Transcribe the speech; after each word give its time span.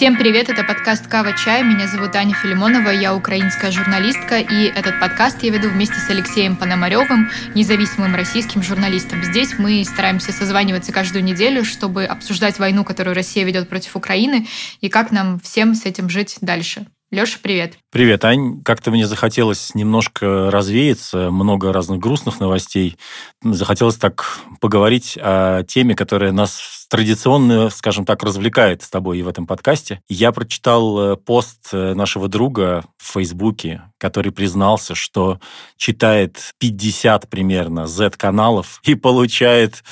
Всем 0.00 0.16
привет, 0.16 0.48
это 0.48 0.64
подкаст 0.64 1.08
«Кава 1.08 1.34
Чай». 1.36 1.62
Меня 1.62 1.86
зовут 1.86 2.16
Аня 2.16 2.34
Филимонова, 2.34 2.88
я 2.88 3.14
украинская 3.14 3.70
журналистка, 3.70 4.38
и 4.38 4.64
этот 4.64 4.98
подкаст 4.98 5.42
я 5.42 5.50
веду 5.50 5.68
вместе 5.68 5.96
с 5.96 6.08
Алексеем 6.08 6.56
Пономаревым, 6.56 7.28
независимым 7.54 8.14
российским 8.14 8.62
журналистом. 8.62 9.22
Здесь 9.22 9.58
мы 9.58 9.84
стараемся 9.84 10.32
созваниваться 10.32 10.90
каждую 10.90 11.22
неделю, 11.22 11.66
чтобы 11.66 12.06
обсуждать 12.06 12.58
войну, 12.58 12.82
которую 12.82 13.14
Россия 13.14 13.44
ведет 13.44 13.68
против 13.68 13.94
Украины, 13.94 14.46
и 14.80 14.88
как 14.88 15.10
нам 15.10 15.38
всем 15.38 15.74
с 15.74 15.84
этим 15.84 16.08
жить 16.08 16.38
дальше. 16.40 16.86
Леша, 17.10 17.38
привет. 17.42 17.74
Привет, 17.90 18.24
Ань. 18.24 18.62
Как-то 18.62 18.90
мне 18.90 19.06
захотелось 19.06 19.74
немножко 19.74 20.50
развеяться, 20.50 21.30
много 21.30 21.74
разных 21.74 21.98
грустных 21.98 22.40
новостей. 22.40 22.96
Захотелось 23.42 23.96
так 23.96 24.38
поговорить 24.60 25.18
о 25.20 25.62
теме, 25.64 25.94
которая 25.94 26.32
нас 26.32 26.79
традиционно, 26.90 27.70
скажем 27.70 28.04
так, 28.04 28.22
развлекает 28.24 28.82
с 28.82 28.90
тобой 28.90 29.20
и 29.20 29.22
в 29.22 29.28
этом 29.28 29.46
подкасте. 29.46 30.02
Я 30.08 30.32
прочитал 30.32 31.12
э, 31.12 31.16
пост 31.16 31.68
э, 31.72 31.94
нашего 31.94 32.26
друга 32.28 32.84
в 32.98 33.12
Фейсбуке, 33.12 33.82
который 33.96 34.32
признался, 34.32 34.96
что 34.96 35.38
читает 35.76 36.52
50 36.58 37.30
примерно 37.30 37.86
Z-каналов 37.86 38.80
и 38.82 38.96
получает 38.96 39.84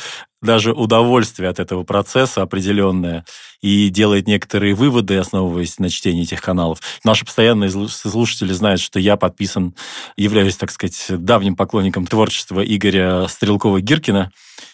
даже 0.43 0.73
удовольствие 0.73 1.49
от 1.49 1.61
этого 1.61 1.85
процесса 1.85 2.43
определенное 2.43 3.25
и 3.61 3.89
делает 3.89 4.27
некоторые 4.27 4.75
выводы, 4.75 5.17
основываясь 5.17 5.79
на 5.79 5.91
чтении 5.91 6.23
этих 6.23 6.41
каналов. 6.41 6.81
Наши 7.05 7.25
постоянные 7.25 7.71
слушатели 7.71 8.53
знают, 8.53 8.81
что 8.81 9.01
я 9.01 9.17
подписан, 9.17 9.75
являюсь, 10.17 10.57
так 10.57 10.71
сказать, 10.71 11.07
давним 11.09 11.57
поклонником 11.57 12.07
творчества 12.07 12.61
Игоря 12.61 13.27
Стрелкова-Гиркина 13.27 14.31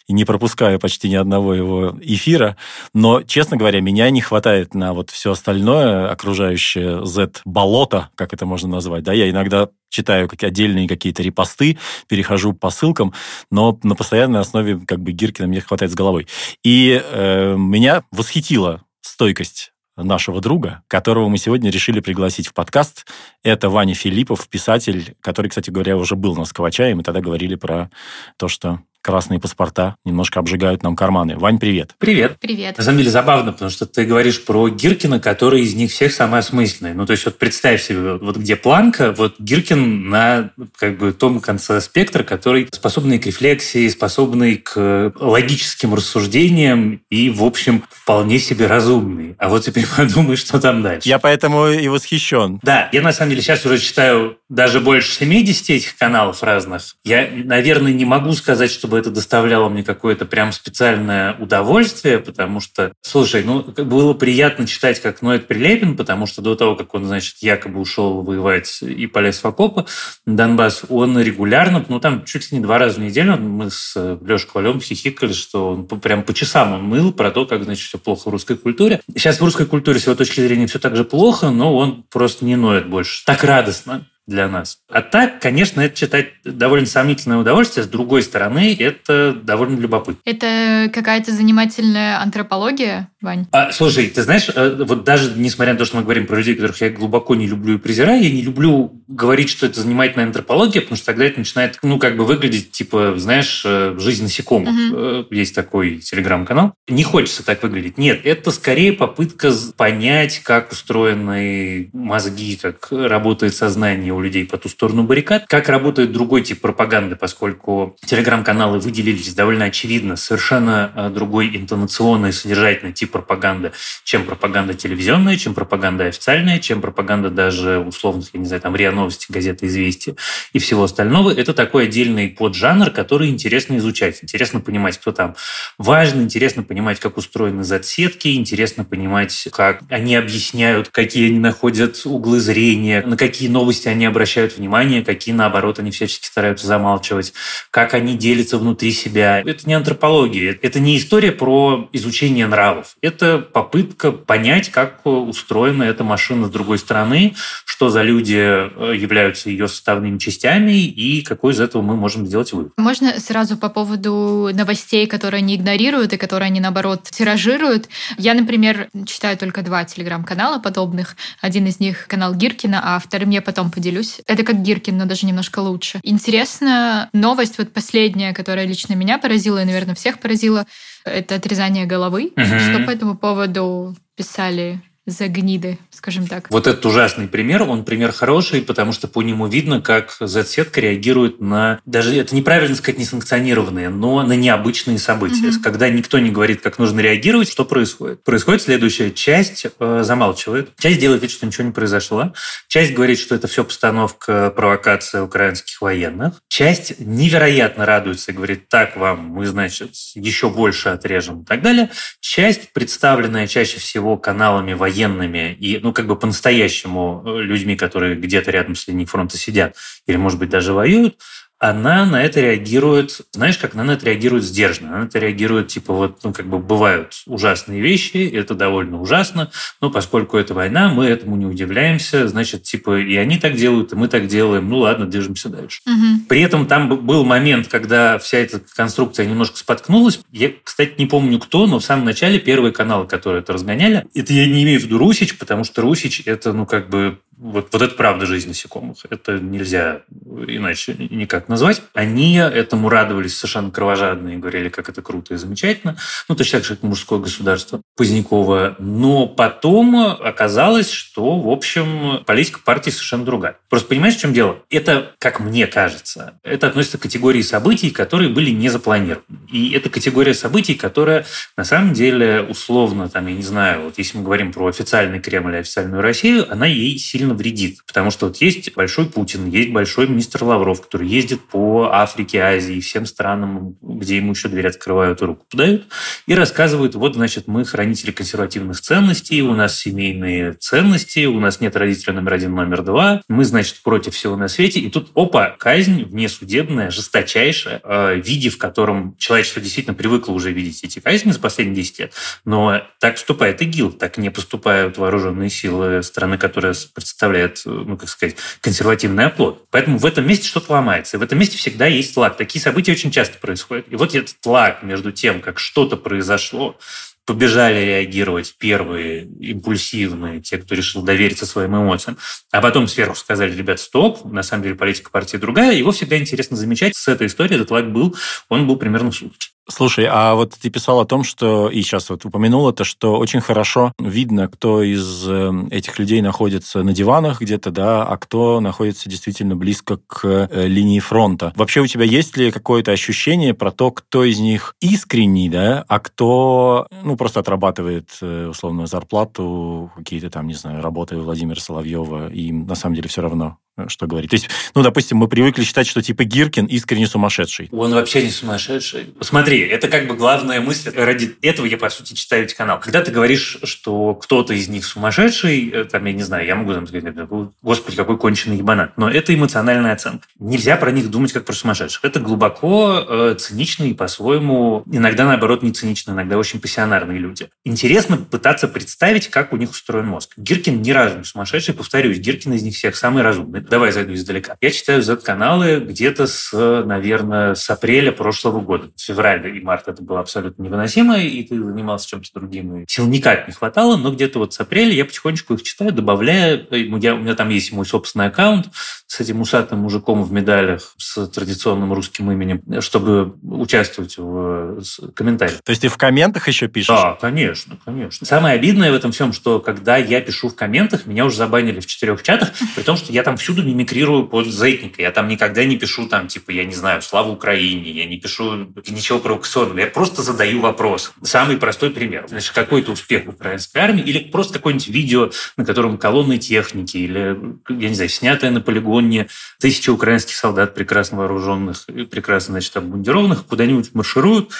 и 0.07 0.13
не 0.13 0.25
пропускаю 0.25 0.79
почти 0.79 1.09
ни 1.09 1.15
одного 1.15 1.55
его 1.55 1.97
эфира. 2.01 2.57
Но, 2.93 3.23
честно 3.23 3.57
говоря, 3.57 3.81
меня 3.81 4.11
не 4.11 4.21
хватает 4.21 4.75
на 4.75 4.93
вот 4.93 5.11
все 5.11 5.33
остальное 5.33 6.11
окружающее 6.11 7.05
Z-болото, 7.05 8.11
как 8.15 8.33
это 8.33 8.47
можно 8.47 8.69
назвать. 8.69 9.05
Да, 9.05 9.13
я 9.13 9.31
иногда 9.31 9.69
читаю 9.89 10.29
как 10.29 10.43
отдельные 10.43 10.89
какие-то 10.89 11.23
репосты, 11.23 11.79
перехожу 12.09 12.53
по 12.53 12.71
ссылкам, 12.71 13.15
но 13.51 13.79
на 13.83 13.95
постоянной 13.95 14.41
основе 14.41 14.81
как 14.87 15.01
бы 15.01 15.13
Гиркина 15.13 15.47
мне 15.47 15.61
хватает 15.61 15.93
с 15.93 15.95
головой. 15.95 16.27
И 16.63 17.01
э, 17.03 17.55
меня 17.57 18.03
восхитила 18.11 18.83
стойкость 19.01 19.73
нашего 19.97 20.41
друга, 20.41 20.83
которого 20.89 21.29
мы 21.29 21.39
сегодня 21.39 21.71
решили 21.71 22.01
пригласить 22.01 22.49
в 22.49 22.53
подкаст. 22.53 23.07
Это 23.43 23.71
Ваня 23.71 23.95
Филиппов, 23.95 24.49
писатель, 24.49 25.15
который, 25.21 25.49
кстати 25.49 25.71
говоря, 25.71 25.97
уже 25.97 26.17
был 26.17 26.35
на 26.35 26.45
Сковача, 26.45 26.89
и 26.91 26.95
мы 26.95 27.05
тогда 27.05 27.21
говорили 27.21 27.55
про 27.55 27.91
то, 28.37 28.49
что 28.49 28.81
красные 29.05 29.39
паспорта 29.39 29.97
немножко 30.05 30.41
обжигают 30.41 30.83
нам 30.83 30.97
карманы. 30.97 31.37
Вань, 31.37 31.59
привет. 31.59 31.91
Привет. 31.99 32.39
Привет. 32.41 32.79
На 32.79 32.83
самом 32.83 32.99
деле 32.99 33.11
забавно, 33.11 33.53
потому 33.53 33.71
что 33.71 33.85
ты 33.85 34.07
говоришь 34.07 34.43
про 34.43 34.69
Гиркина, 34.71 35.21
который 35.21 35.61
из 35.61 35.75
них 35.75 35.91
всех 35.91 36.13
самый 36.13 36.41
осмысленный. 36.41 36.95
Ну, 36.95 37.05
то 37.05 37.13
есть 37.13 37.27
вот 37.27 37.39
представь 37.39 37.83
себе, 37.83 38.15
вот 38.15 38.39
где 38.39 38.57
планка, 38.57 39.13
вот 39.13 39.35
Гиркин 39.39 40.09
на 40.09 40.53
как 40.79 40.97
бы 40.97 41.13
том 41.13 41.41
конце 41.41 41.83
спектра, 41.83 42.25
который 42.25 42.67
способный 42.73 43.19
к 43.19 43.27
рефлексии, 43.27 43.87
способный 43.89 44.57
к 44.57 45.13
логическим 45.21 45.95
рассуждениям 45.95 47.03
и, 47.11 47.29
в 47.29 47.45
общем, 47.45 47.85
вполне 47.91 48.39
себе 48.39 48.67
разумный. 48.67 49.37
А 49.39 49.51
вот 49.51 49.65
теперь 49.65 49.85
подумай, 49.97 50.37
что 50.37 50.59
там 50.59 50.83
дальше. 50.83 51.07
Я 51.07 51.19
поэтому 51.19 51.69
и 51.69 51.87
восхищен. 51.89 52.59
Да, 52.63 52.89
я 52.91 53.03
на 53.03 53.13
самом 53.13 53.31
деле 53.31 53.43
сейчас 53.43 53.67
уже 53.67 53.79
читаю 53.79 54.39
даже 54.49 54.81
больше 54.81 55.13
70 55.13 55.71
этих 55.71 55.97
каналов 55.97 56.43
разных. 56.43 56.97
Я, 57.05 57.29
наверное, 57.31 57.93
не 57.93 58.07
могу 58.07 58.33
сказать, 58.33 58.71
чтобы 58.71 58.94
чтобы 58.95 59.01
это 59.01 59.11
доставляло 59.11 59.69
мне 59.69 59.83
какое-то 59.83 60.25
прям 60.25 60.53
специальное 60.53 61.35
удовольствие, 61.35 62.21
потому 62.21 62.61
что, 62.61 62.93
слушай, 63.03 63.43
ну, 63.43 63.63
было 63.63 64.15
приятно 64.15 64.69
читать, 64.69 65.01
как 65.03 65.21
ноет 65.21 65.49
Прилепин, 65.49 65.97
потому 65.97 66.27
что 66.27 66.43
до 66.43 66.55
того, 66.55 66.77
как 66.77 66.95
он, 66.95 67.05
значит, 67.07 67.39
якобы 67.41 67.81
ушел 67.81 68.23
воевать 68.23 68.83
и 68.83 69.09
полез 69.09 69.43
в 69.43 69.47
окопы 69.47 69.87
на 70.27 70.37
Донбасс, 70.37 70.85
он 70.89 71.19
регулярно, 71.19 71.85
ну, 71.89 71.99
там 71.99 72.25
чуть 72.25 72.53
ли 72.53 72.59
не 72.59 72.63
два 72.63 72.79
раза 72.79 73.01
в 73.01 73.03
неделю, 73.03 73.37
мы 73.37 73.69
с 73.69 73.97
Лешей 74.25 74.49
Ковалем 74.49 74.81
хихикали, 74.81 75.33
что 75.33 75.71
он 75.71 75.87
прям 75.87 76.23
по 76.23 76.33
часам 76.33 76.75
он 76.75 76.85
мыл 76.85 77.13
про 77.13 77.33
то, 77.33 77.47
как, 77.47 77.65
значит, 77.65 77.89
все 77.89 77.99
плохо 77.99 78.29
в 78.29 78.33
русской 78.33 78.57
культуре. 78.57 79.01
Сейчас 79.17 79.41
в 79.41 79.45
русской 79.45 79.67
культуре, 79.67 79.99
с 79.99 80.05
его 80.05 80.15
точки 80.15 80.41
зрения, 80.41 80.69
все 80.69 80.79
так 80.79 80.95
же 80.95 81.05
плохо, 81.05 81.51
но 81.51 81.77
он 81.77 82.05
просто 82.13 82.45
не 82.45 82.55
ноет 82.55 82.89
больше. 82.89 83.25
Так 83.25 83.43
радостно 83.43 84.07
для 84.27 84.49
нас. 84.49 84.79
А 84.89 85.03
так, 85.03 85.41
конечно, 85.41 85.81
это 85.81 85.97
читать 85.97 86.29
довольно 86.45 86.87
сомнительное 86.87 87.39
удовольствие. 87.39 87.85
С 87.85 87.89
другой 87.89 88.23
стороны, 88.23 88.75
это 88.79 89.33
довольно 89.35 89.79
любопытно. 89.79 90.21
Это 90.25 90.91
какая-то 90.93 91.33
занимательная 91.33 92.21
антропология, 92.21 93.11
Вань? 93.21 93.47
А, 93.53 93.73
слушай, 93.73 94.09
ты 94.09 94.23
знаешь, 94.23 94.49
э, 94.55 94.85
вот 94.85 95.05
даже 95.05 95.35
несмотря 95.37 95.75
на 95.75 95.79
то, 95.79 95.85
что 95.85 95.97
мы 95.97 96.03
говорим 96.03 96.27
про 96.27 96.37
людей, 96.37 96.55
которых 96.55 96.81
я 96.81 96.91
глубоко 96.91 97.35
не 97.35 97.47
люблю 97.47 97.75
и 97.75 97.79
презираю, 97.79 98.23
я 98.23 98.31
не 98.31 98.43
люблю 98.43 99.03
говорить, 99.09 99.51
что 99.51 99.67
это 99.67 99.81
занимательная 99.81 100.27
антропология, 100.27 100.81
потому 100.81 100.97
что 100.97 101.07
тогда 101.07 101.27
это 101.27 101.39
начинает, 101.39 101.79
ну, 101.83 101.99
как 101.99 102.17
бы 102.17 102.25
выглядеть, 102.25 102.71
типа, 102.71 103.15
знаешь, 103.17 103.63
э, 103.67 103.97
жизнь 103.99 104.23
насекомых. 104.23 104.71
Угу. 104.71 105.35
Есть 105.35 105.55
такой 105.55 105.99
телеграм-канал. 105.99 106.75
Не 106.89 107.03
хочется 107.03 107.45
так 107.45 107.63
выглядеть. 107.63 107.99
Нет, 107.99 108.23
это 108.25 108.51
скорее 108.51 108.95
попытка 108.95 109.53
понять, 109.77 110.41
как 110.43 110.73
устроены 110.73 111.91
мозги, 111.93 112.57
как 112.61 112.89
работает 112.91 113.55
сознание 113.55 114.14
у 114.15 114.21
людей 114.21 114.47
по 114.47 114.57
ту 114.59 114.69
сторону 114.69 115.05
баррикад. 115.05 115.47
Как 115.49 115.69
работает 115.69 116.13
другой 116.13 116.43
тип 116.43 116.61
пропаганды, 116.61 117.17
поскольку 117.17 117.97
телеграм-каналы 118.05 118.79
выделились 118.79 119.35
довольно 119.35 119.67
очевидно 119.67 120.17
совершенно 120.17 120.93
э, 120.95 121.11
другой 121.11 121.57
интонационный, 121.57 122.33
содержательный 122.33 122.93
тип 122.93 123.13
пропаганды, 123.13 123.73
чем 124.05 124.25
пропаганда 124.25 124.75
телевизионная, 124.75 125.37
чем 125.37 125.55
пропаганда 125.55 126.07
официальная, 126.07 126.59
чем 126.59 126.81
пропаганда 126.81 127.31
даже 127.31 127.79
условных, 127.79 128.29
я 128.33 128.41
не 128.41 128.47
знаю, 128.47 128.63
там 128.63 128.75
РИА 128.77 128.93
Новости, 128.93 129.31
газеты 129.31 129.67
«Известия» 129.67 130.17
и 130.53 130.59
всего 130.59 130.85
остального. 130.85 131.31
Это 131.31 131.55
такой 131.55 131.85
отдельный 131.85 132.29
поджанр, 132.29 132.91
который 132.91 133.29
интересно 133.29 133.77
изучать. 133.79 134.19
Интересно 134.23 134.61
понимать, 134.61 134.99
кто 134.99 135.13
там 135.13 135.37
важно, 135.79 136.23
интересно 136.23 136.63
понимать, 136.63 137.01
как 137.01 137.17
устроены 137.17 137.65
Z-сетки, 137.65 138.35
интересно 138.35 138.85
понимать, 138.85 139.49
как 139.53 139.83
они 139.89 140.17
объясняют, 140.17 140.89
какие 140.89 141.29
они 141.29 141.39
находят 141.39 142.01
углы 142.05 142.41
зрения, 142.41 143.03
на 143.03 143.17
какие 143.17 143.49
новости 143.49 143.89
они 143.89 144.04
обращают 144.07 144.57
внимание, 144.57 145.05
какие, 145.05 145.35
наоборот, 145.35 145.79
они 145.79 145.91
всячески 145.91 146.27
стараются 146.27 146.67
замалчивать, 146.67 147.33
как 147.71 147.95
они 147.95 148.17
делятся 148.17 148.59
внутри 148.59 148.93
себя. 148.93 149.41
Это 149.41 149.67
не 149.67 149.75
антропология, 149.75 150.59
это 150.63 150.81
не 150.81 150.99
история 150.99 151.33
про 151.33 151.89
изучение 151.93 152.47
нравов. 152.47 152.97
Это 153.01 153.39
попытка 153.39 154.13
понять, 154.13 154.71
как 154.71 155.01
устроена 155.05 155.85
эта 155.85 156.05
машина 156.05 156.47
с 156.47 156.51
другой 156.51 156.79
стороны, 156.79 157.35
что 157.65 157.89
за 157.89 158.03
люди 158.03 158.37
э, 158.37 158.97
являются 158.97 159.51
ее 159.51 159.69
составными 159.69 160.19
частями 160.19 160.85
и 160.85 161.23
какой 161.23 161.53
из 161.53 161.61
этого 161.61 161.83
мы 161.83 161.97
можем 161.97 162.27
сделать 162.27 162.53
вывод. 162.53 162.73
Можно 162.77 163.19
сразу 163.21 163.57
по 163.57 163.69
поводу 163.69 164.51
новостей, 164.53 165.07
которые 165.07 165.39
они 165.39 165.57
игнорируют 165.57 166.13
и 166.13 166.17
которые 166.17 166.47
они, 166.47 166.61
наоборот, 166.61 167.05
тиражируют. 167.11 167.89
Я, 168.19 168.35
например, 168.35 168.89
читаю 169.07 169.37
только 169.37 169.63
два 169.63 169.85
телеграм-канала 169.85 170.59
подобных. 170.59 171.17
Один 171.41 171.67
из 171.67 171.81
них 171.81 172.07
канал 172.07 172.35
Гиркина, 172.35 172.81
а 172.83 172.99
вторым 172.99 173.31
я 173.31 173.43
потом 173.43 173.71
поделюсь 173.71 173.94
повторюсь. 173.95 174.21
Это 174.27 174.43
как 174.43 174.63
Гиркин, 174.63 174.97
но 174.97 175.07
даже 175.07 175.27
немножко 175.27 175.61
лучше. 175.61 176.01
Интересно, 176.03 177.09
новость 177.13 177.59
вот 177.59 177.73
последняя, 177.73 178.33
которая 178.33 178.67
лично 178.67 178.95
меня 178.95 179.19
поразила 179.19 179.63
и, 179.63 179.65
наверное, 179.65 179.95
всех 179.95 180.19
поразила, 180.19 180.67
это 181.05 181.35
отрезание 181.37 181.87
головы. 181.87 182.33
Угу. 182.37 182.45
Что 182.45 182.85
по 182.85 182.91
этому 182.91 183.17
поводу 183.17 183.97
писали 184.17 184.81
за 185.07 185.29
гниды, 185.29 185.79
скажем 185.91 186.27
так. 186.27 186.51
Вот 186.51 186.67
этот 186.67 186.85
ужасный 186.87 187.29
пример, 187.29 187.63
он 187.63 187.85
пример 187.85 188.13
хороший, 188.13 188.63
потому 188.63 188.93
что 188.93 189.07
по 189.07 189.21
нему 189.23 189.47
видно, 189.47 189.83
как 189.83 190.17
Z-сетка 190.19 190.81
реагирует 190.81 191.41
на, 191.41 191.81
даже 191.85 192.17
это 192.17 192.35
неправильно 192.35 192.75
сказать, 192.75 192.99
несанкционированные, 192.99 193.91
но 193.91 194.23
на 194.23 194.33
необычные 194.33 194.99
события. 194.99 195.49
Угу. 195.49 195.63
Когда 195.63 195.91
никто 195.91 196.19
не 196.19 196.31
говорит, 196.31 196.63
как 196.63 196.79
нужно 196.79 197.01
реагировать, 197.01 197.51
что 197.51 197.65
происходит? 197.65 198.25
Происходит 198.25 198.63
следующее. 198.63 199.13
Часть 199.13 199.67
э, 199.79 200.03
замалчивает, 200.03 200.71
часть 200.79 201.01
делает 201.01 201.21
вид, 201.21 201.31
что 201.31 201.45
ничего 201.45 201.65
не 201.65 201.73
произошло, 201.73 202.33
часть 202.69 202.95
говорит, 202.95 203.19
что 203.19 203.35
это 203.35 203.47
все 203.47 203.63
постановка, 203.63 204.51
провокация 204.57 205.23
украинских 205.23 205.83
военных, 205.83 206.41
часть 206.49 206.99
невероятно 206.99 207.85
радуется 207.85 208.33
и 208.33 208.35
говорит, 208.35 208.69
так 208.69 208.97
вам, 208.97 209.21
мы, 209.27 209.47
значит, 209.47 209.95
еще 210.15 210.49
больше 210.49 210.89
отрежем 210.89 211.43
и 211.43 211.45
так 211.45 211.61
далее. 211.61 211.91
Часть, 212.21 212.73
представленная 212.73 213.47
чаще 213.47 213.79
всего 213.79 214.17
каналами 214.17 214.73
военных, 214.73 214.94
военными 214.95 215.55
и, 215.55 215.79
ну, 215.83 215.93
как 215.93 216.07
бы 216.07 216.17
по-настоящему 216.17 217.23
э, 217.27 217.43
людьми, 217.43 217.77
которые 217.77 218.15
где-то 218.15 218.51
рядом 218.51 218.75
с 218.75 218.87
линией 218.87 219.07
фронта 219.07 219.37
сидят, 219.37 219.77
или, 220.07 220.17
может 220.17 220.39
быть, 220.39 220.49
даже 220.49 220.73
воюют, 220.73 221.19
она 221.59 222.05
на 222.05 222.23
это 222.23 222.41
реагирует, 222.41 223.23
знаешь, 223.33 223.57
как 223.59 223.75
она 223.75 223.85
на 223.85 223.93
это 223.93 224.07
реагирует 224.07 224.45
сдержанно. 224.45 224.91
Она 224.91 224.99
на 225.01 225.05
это 225.07 225.19
реагирует, 225.19 225.69
типа, 225.69 225.95
вот, 225.95 226.19
ну, 226.23 226.33
как 226.33 226.47
бы 226.47 226.59
бывают 226.59 227.23
ужасные 227.27 227.81
вещи, 227.81 228.29
это 228.29 228.55
довольно 228.55 229.01
ужасно, 229.01 229.51
но 229.81 229.91
поскольку 229.91 230.37
это 230.37 230.53
война, 230.53 230.89
мы 230.89 231.07
этому 231.07 231.37
не 231.37 231.47
удивляемся, 231.47 232.29
значит, 232.29 232.65
типа, 232.65 232.99
и 233.01 233.17
они 233.17 233.39
так 233.39 233.55
делают, 233.55 233.93
и 233.93 233.97
мы 233.97 234.09
так 234.09 234.27
делаем, 234.27 234.69
ну, 234.69 234.79
ладно, 234.79 235.07
движемся 235.07 235.49
дальше. 235.49 235.81
Угу. 235.87 236.27
При 236.29 236.43
этом 236.43 236.67
там 236.67 236.89
был 237.07 237.25
момент, 237.25 237.69
когда 237.69 238.19
вся 238.19 238.39
эта 238.39 238.61
конструкция 238.75 239.27
немножко 239.27 239.57
споткнулась. 239.57 240.21
Я, 240.33 240.51
кстати, 240.63 240.95
не 240.99 241.07
помню 241.07 241.39
кто, 241.39 241.67
но 241.67 241.79
в 241.79 241.85
самом 241.85 242.05
начале 242.05 242.39
первые 242.39 242.73
каналы, 242.73 243.07
которые 243.07 243.41
это 243.41 243.53
разгоняли, 243.53 244.07
это 244.15 244.33
я 244.33 244.47
не 244.47 244.65
имею 244.65 244.81
в 244.81 244.85
виду 244.85 244.99
Русич, 244.99 245.39
потому 245.39 245.65
что 245.65 245.83
Русич– 245.83 246.23
это, 246.27 246.53
ну, 246.53 246.67
как 246.67 246.91
бы 246.91 247.19
вот, 247.37 247.69
вот 247.73 247.83
это 247.83 247.95
правда 247.95 248.27
жизнь 248.27 248.49
насекомых. 248.49 248.99
Это 249.09 249.39
нельзя 249.39 250.03
иначе 250.47 250.95
никак 250.99 251.49
назвать. 251.49 251.83
Они 251.93 252.37
этому 252.37 252.89
радовались 252.89 253.37
совершенно 253.37 253.71
кровожадно 253.71 254.29
и 254.31 254.37
говорили, 254.37 254.69
как 254.69 254.89
это 254.89 255.03
круто 255.03 255.35
и 255.35 255.37
замечательно. 255.37 255.97
Ну, 256.29 256.37
точно 256.37 256.59
так 256.59 256.67
же, 256.67 256.75
как 256.75 256.83
мужское 256.85 257.19
государство 257.19 257.81
Позднякова. 257.97 258.77
Но 258.79 259.27
потом 259.27 259.97
оказалось, 259.97 260.91
что, 260.91 261.39
в 261.39 261.49
общем, 261.49 262.25
политика 262.25 262.61
партии 262.65 262.91
совершенно 262.91 263.25
другая. 263.25 263.57
Просто 263.69 263.89
понимаешь, 263.89 264.17
в 264.17 264.21
чем 264.21 264.33
дело? 264.33 264.59
Это, 264.71 265.13
как 265.19 265.41
мне 265.41 265.67
кажется, 265.67 266.39
это 266.43 266.69
относится 266.69 266.99
к 266.99 267.03
категории 267.03 267.43
событий, 267.43 267.91
которые 267.91 268.31
были 268.31 268.51
не 268.51 268.69
запланированы. 268.69 269.25
И 269.51 269.73
это 269.73 269.91
категория 269.91 270.35
событий, 270.35 270.75
которая 270.75 271.27
на 271.57 271.65
самом 271.65 271.93
деле 271.93 272.43
условно, 272.43 273.09
там, 273.09 273.27
я 273.27 273.35
не 273.35 273.43
знаю, 273.43 273.85
вот 273.85 273.99
если 273.99 274.19
мы 274.19 274.25
говорим 274.25 274.53
про 274.53 274.67
официальный 274.67 275.21
Кремль 275.21 275.55
и 275.55 275.59
официальную 275.59 276.03
Россию, 276.03 276.51
она 276.51 276.67
ей 276.67 276.99
сильно 276.99 277.24
вредит. 277.33 277.79
Потому 277.87 278.11
что 278.11 278.27
вот 278.27 278.37
есть 278.43 278.75
большой 278.75 279.07
Путин, 279.07 279.49
есть 279.49 279.71
большой 279.71 280.07
министр 280.09 280.45
Лавров, 280.45 280.83
который 280.83 281.09
ездит 281.09 281.41
по 281.41 281.89
Африке, 281.93 282.41
Азии, 282.41 282.81
всем 282.81 283.07
странам, 283.07 283.77
где 283.81 284.17
ему 284.17 284.33
еще 284.33 284.49
дверь 284.49 284.67
открывают 284.67 285.23
и 285.23 285.25
руку 285.25 285.47
подают, 285.51 285.87
и 286.27 286.35
рассказывают, 286.35 286.95
вот, 286.95 287.15
значит, 287.15 287.47
мы 287.47 287.65
хранители 287.65 288.11
консервативных 288.11 288.81
ценностей, 288.81 289.43
у 289.43 289.55
нас 289.55 289.79
семейные 289.79 290.53
ценности, 290.55 291.25
у 291.25 291.41
нас 291.41 291.61
нет 291.61 291.77
родителя 291.77 292.15
номер 292.15 292.35
один, 292.35 292.55
номер 292.55 292.83
два, 292.83 293.23
мы, 293.29 293.45
значит, 293.45 293.83
против 293.83 294.15
всего 294.15 294.37
на 294.37 294.49
свете. 294.49 294.81
И 294.81 294.91
тут, 294.91 295.11
опа, 295.15 295.51
казнь 295.51 296.05
внесудебная, 296.05 296.91
жесточайшая, 296.91 297.81
э, 297.83 298.21
в 298.21 298.27
виде, 298.27 298.51
в 298.51 298.59
котором 298.59 299.17
человечество 299.17 299.63
действительно 299.63 299.95
привыкло 299.95 300.33
уже 300.33 300.53
видеть 300.53 300.85
эти 300.85 300.99
казни 300.99 301.31
за 301.31 301.41
последние 301.41 301.77
10 301.77 301.99
лет. 302.01 302.13
Но 302.45 302.83
так 303.01 303.15
поступает 303.15 303.63
ИГИЛ, 303.63 303.93
так 303.93 304.19
не 304.19 304.31
поступают 304.31 304.99
вооруженные 304.99 305.49
силы 305.49 306.03
страны, 306.03 306.37
которая 306.37 306.75
представляет, 307.15 307.63
ну, 307.65 307.97
как 307.97 308.09
сказать, 308.09 308.37
консервативный 308.61 309.27
оплот. 309.27 309.67
Поэтому 309.71 309.99
в 309.99 310.05
этом 310.07 310.27
месте 310.27 310.49
что-то 310.49 310.73
ломается. 310.73 311.17
И 311.17 311.21
в 311.21 311.23
этом 311.23 311.39
месте 311.39 311.57
всегда 311.57 311.87
есть 311.87 312.17
лаг. 312.17 312.37
Такие 312.37 312.61
события 312.61 312.91
очень 312.91 313.13
часто 313.13 313.39
происходят. 313.39 313.87
И 313.89 313.95
вот 313.95 314.17
этот 314.17 314.35
лаг 314.45 314.83
между 314.83 315.13
тем, 315.13 315.41
как 315.41 315.61
что-то 315.61 315.97
произошло, 315.97 316.77
побежали 317.25 317.79
реагировать 317.85 318.57
первые 318.59 319.27
импульсивные, 319.27 320.41
те, 320.41 320.59
кто 320.59 320.75
решил 320.75 321.03
довериться 321.03 321.47
своим 321.47 321.77
эмоциям, 321.77 322.19
а 322.51 322.61
потом 322.61 322.89
сверху 322.89 323.15
сказали, 323.15 323.55
ребят, 323.55 323.79
стоп, 323.79 324.25
на 324.25 324.43
самом 324.43 324.65
деле 324.65 324.75
политика 324.75 325.11
партии 325.11 325.37
другая, 325.37 325.73
его 325.73 325.93
всегда 325.93 326.19
интересно 326.19 326.57
замечать. 326.57 326.97
С 326.97 327.07
этой 327.07 327.29
историей 327.29 327.57
этот 327.57 327.71
лаг 327.71 327.93
был, 327.93 328.17
он 328.49 328.67
был 328.67 328.77
примерно 328.77 329.13
сутки. 329.13 329.54
Слушай, 329.69 330.07
а 330.11 330.35
вот 330.35 330.55
ты 330.61 330.69
писал 330.69 331.01
о 331.01 331.07
том, 331.07 331.25
что, 331.25 331.71
и 331.71 331.81
сейчас 331.81 332.11
вот 332.11 332.25
упомянул 332.27 332.69
это, 332.69 332.85
что 332.85 333.17
очень 333.17 333.41
хорошо 333.41 333.93
видно, 333.99 334.49
кто 334.49 334.83
из 334.83 335.27
эм, 335.27 335.69
этих 335.69 335.99
людей 335.99 336.21
находится 336.21 336.83
на 336.83 336.93
диванах 336.93 337.41
где-то, 337.41 337.71
да, 337.71 338.05
а 338.05 338.19
кто 338.19 338.61
находится 338.61 339.09
действительно 339.09 339.57
близко 339.57 339.99
к 340.07 340.49
э, 340.51 340.67
линии 340.67 341.01
фронта. 341.01 341.53
Вообще 341.57 341.81
у 341.81 341.87
тебя 341.87 342.05
есть 342.05 342.37
ли 342.37 342.51
какое-то 342.51 342.93
ощущение 342.93 343.55
про 343.55 343.71
то, 343.71 343.91
кто 343.91 344.25
из 344.25 344.39
них 344.39 344.75
искренний, 344.83 345.49
да, 345.49 345.85
а 345.89 345.99
кто, 345.99 346.87
ну, 347.03 347.17
просто 347.17 347.41
отрабатывает, 347.41 348.11
э, 348.21 348.49
условно, 348.49 348.87
зарплату, 348.87 349.91
какие-то 349.97 350.29
там, 350.29 350.47
не 350.47 350.55
знаю, 350.55 350.83
работы 350.83 351.17
Владимира 351.17 351.59
Соловьева, 351.59 352.29
и 352.31 352.49
им 352.49 352.67
на 352.67 352.75
самом 352.75 352.97
деле 352.97 353.09
все 353.09 353.23
равно? 353.23 353.57
Э, 353.77 353.89
что 353.89 354.07
говорить. 354.07 354.31
То 354.31 354.35
есть, 354.35 354.49
ну, 354.75 354.83
допустим, 354.83 355.19
мы 355.19 355.27
привыкли 355.27 355.65
считать, 355.65 355.89
что 355.89 356.01
типа 356.01 356.25
Гиркин 356.25 356.67
искренне 356.67 357.09
сумасшедший. 357.09 357.69
Он 357.73 357.93
вообще 357.93 358.23
не 358.23 358.31
сумасшедший. 358.31 359.13
Смотри, 359.21 359.61
это 359.61 359.89
как 359.89 360.07
бы 360.07 360.15
главная 360.15 360.61
мысль. 360.61 360.93
Ради 360.95 361.35
этого 361.43 361.67
я, 361.67 361.77
по 361.77 361.91
сути, 361.91 362.15
читаю 362.15 362.45
эти 362.45 362.55
каналы. 362.55 362.81
Когда 362.81 363.03
ты 363.03 363.11
говоришь, 363.11 363.59
что 363.65 364.15
кто-то 364.15 364.55
из 364.55 364.69
них 364.69 364.85
сумасшедший, 364.85 365.71
э, 365.71 365.85
там, 365.87 366.05
я 366.05 366.13
не 366.13 366.23
знаю, 366.23 366.47
я 366.47 366.55
могу 366.55 366.73
там 366.73 366.87
сказать, 366.87 367.17
господи, 367.63 367.97
какой 367.97 368.17
конченый 368.17 368.59
ебанат. 368.59 368.97
Но 368.97 369.11
это 369.11 369.35
эмоциональная 369.35 369.95
оценка. 369.95 370.29
Нельзя 370.39 370.77
про 370.77 370.93
них 370.93 371.11
думать 371.11 371.33
как 371.33 371.45
про 371.45 371.53
сумасшедших. 371.53 372.05
Это 372.05 372.21
глубоко 372.21 373.05
э, 373.07 373.37
циничные 373.39 373.91
и 373.91 373.95
по-своему, 373.95 374.85
иногда, 374.87 375.25
наоборот, 375.25 375.65
не 375.65 375.73
циничные, 375.73 376.15
иногда 376.15 376.39
очень 376.39 376.61
пассионарные 376.61 377.19
люди. 377.19 377.49
Интересно 377.65 378.19
пытаться 378.19 378.69
представить, 378.69 379.29
как 379.29 379.53
у 379.53 379.57
них 379.57 379.71
устроен 379.71 380.07
мозг. 380.07 380.33
Гиркин 380.37 380.81
ни 380.81 380.93
разу 380.93 381.19
не 381.19 381.25
сумасшедший, 381.25 381.75
повторюсь, 381.75 382.19
Гиркин 382.19 382.53
из 382.53 382.63
них 382.63 382.77
всех 382.77 382.95
самый 382.95 383.25
разумный 383.25 383.64
давай 383.69 383.93
зайду 383.93 384.15
издалека. 384.15 384.57
Я 384.61 384.71
читаю 384.71 385.03
Z-каналы 385.03 385.81
где-то 385.81 386.27
с, 386.27 386.53
наверное, 386.53 387.55
с 387.55 387.69
апреля 387.71 388.13
прошлого 388.13 388.61
года. 388.61 388.91
Февраль 388.97 389.57
и 389.57 389.61
март 389.61 389.89
это 389.89 390.03
было 390.03 390.21
абсолютно 390.21 390.63
невыносимо, 390.63 391.19
и 391.19 391.43
ты 391.43 391.63
занимался 391.63 392.09
чем-то 392.09 392.29
другим. 392.35 392.83
И 392.83 392.85
сил 392.89 393.07
никак 393.07 393.49
не 393.49 393.55
хватало, 393.55 393.97
но 393.97 394.13
где-то 394.13 394.39
вот 394.39 394.55
с 394.55 394.61
апреля 394.61 394.93
я 394.93 395.05
потихонечку 395.05 395.55
их 395.55 395.63
читаю, 395.63 395.93
добавляю. 395.93 396.67
Я, 396.71 397.15
у 397.15 397.19
меня 397.19 397.35
там 397.35 397.49
есть 397.49 397.73
мой 397.73 397.87
собственный 397.87 398.27
аккаунт 398.27 398.69
с 399.07 399.21
этим 399.21 399.41
усатым 399.41 399.81
мужиком 399.81 400.23
в 400.25 400.33
медалях 400.33 400.95
с 400.99 401.27
традиционным 401.29 401.93
русским 401.93 402.31
именем, 402.33 402.63
чтобы 402.81 403.35
участвовать 403.43 404.17
в 404.19 404.83
комментариях. 405.15 405.63
То 405.63 405.71
есть 405.71 405.83
ты 405.83 405.89
в 405.89 405.97
комментах 405.97 406.49
еще 406.49 406.69
пишешь? 406.69 406.89
Да, 406.89 407.17
конечно, 407.21 407.79
конечно. 407.85 408.27
Самое 408.27 408.57
обидное 408.57 408.91
в 408.91 408.95
этом 408.95 409.13
всем, 409.13 409.33
что 409.33 409.61
когда 409.61 409.97
я 409.97 410.21
пишу 410.21 410.49
в 410.49 410.55
комментах, 410.55 411.07
меня 411.07 411.25
уже 411.25 411.37
забанили 411.37 411.81
в 411.81 411.87
четырех 411.87 412.23
чатах, 412.23 412.51
при 412.75 412.83
том, 412.83 412.97
что 412.97 413.13
я 413.13 413.23
там 413.23 413.37
всюду 413.55 413.69
мимикрирую 413.69 414.27
под 414.27 414.47
зейтника. 414.47 415.01
Я 415.01 415.11
там 415.13 415.29
никогда 415.29 415.65
не 415.65 415.77
пишу, 415.77 416.09
там, 416.09 416.27
типа, 416.27 416.51
я 416.51 416.65
не 416.65 416.75
знаю, 416.75 417.03
слава 417.03 417.31
Украине, 417.31 417.91
я 417.91 418.05
не 418.05 418.19
пишу 418.19 418.73
ничего 418.89 419.21
провокационного. 419.21 419.79
Я 419.79 419.87
просто 419.87 420.23
задаю 420.23 420.61
вопрос. 420.61 421.13
Самый 421.23 421.57
простой 421.57 421.91
пример. 421.91 422.25
Значит, 422.29 422.53
какой-то 422.53 422.93
успех 422.93 423.29
украинской 423.29 423.79
армии 423.79 424.03
или 424.03 424.19
просто 424.19 424.55
какое-нибудь 424.55 424.89
видео, 424.89 425.31
на 425.57 425.65
котором 425.65 425.99
колонны 425.99 426.39
техники 426.39 426.97
или, 426.97 427.39
я 427.69 427.89
не 427.89 427.95
знаю, 427.95 428.11
снятое 428.11 428.51
на 428.51 428.61
полигоне 428.61 429.29
тысячи 429.61 429.91
украинских 429.91 430.35
солдат, 430.35 430.75
прекрасно 430.75 431.19
вооруженных, 431.19 431.85
прекрасно, 432.11 432.53
значит, 432.53 432.77
обмундированных, 432.77 433.47
куда-нибудь 433.47 433.95
маршируют, 433.95 434.51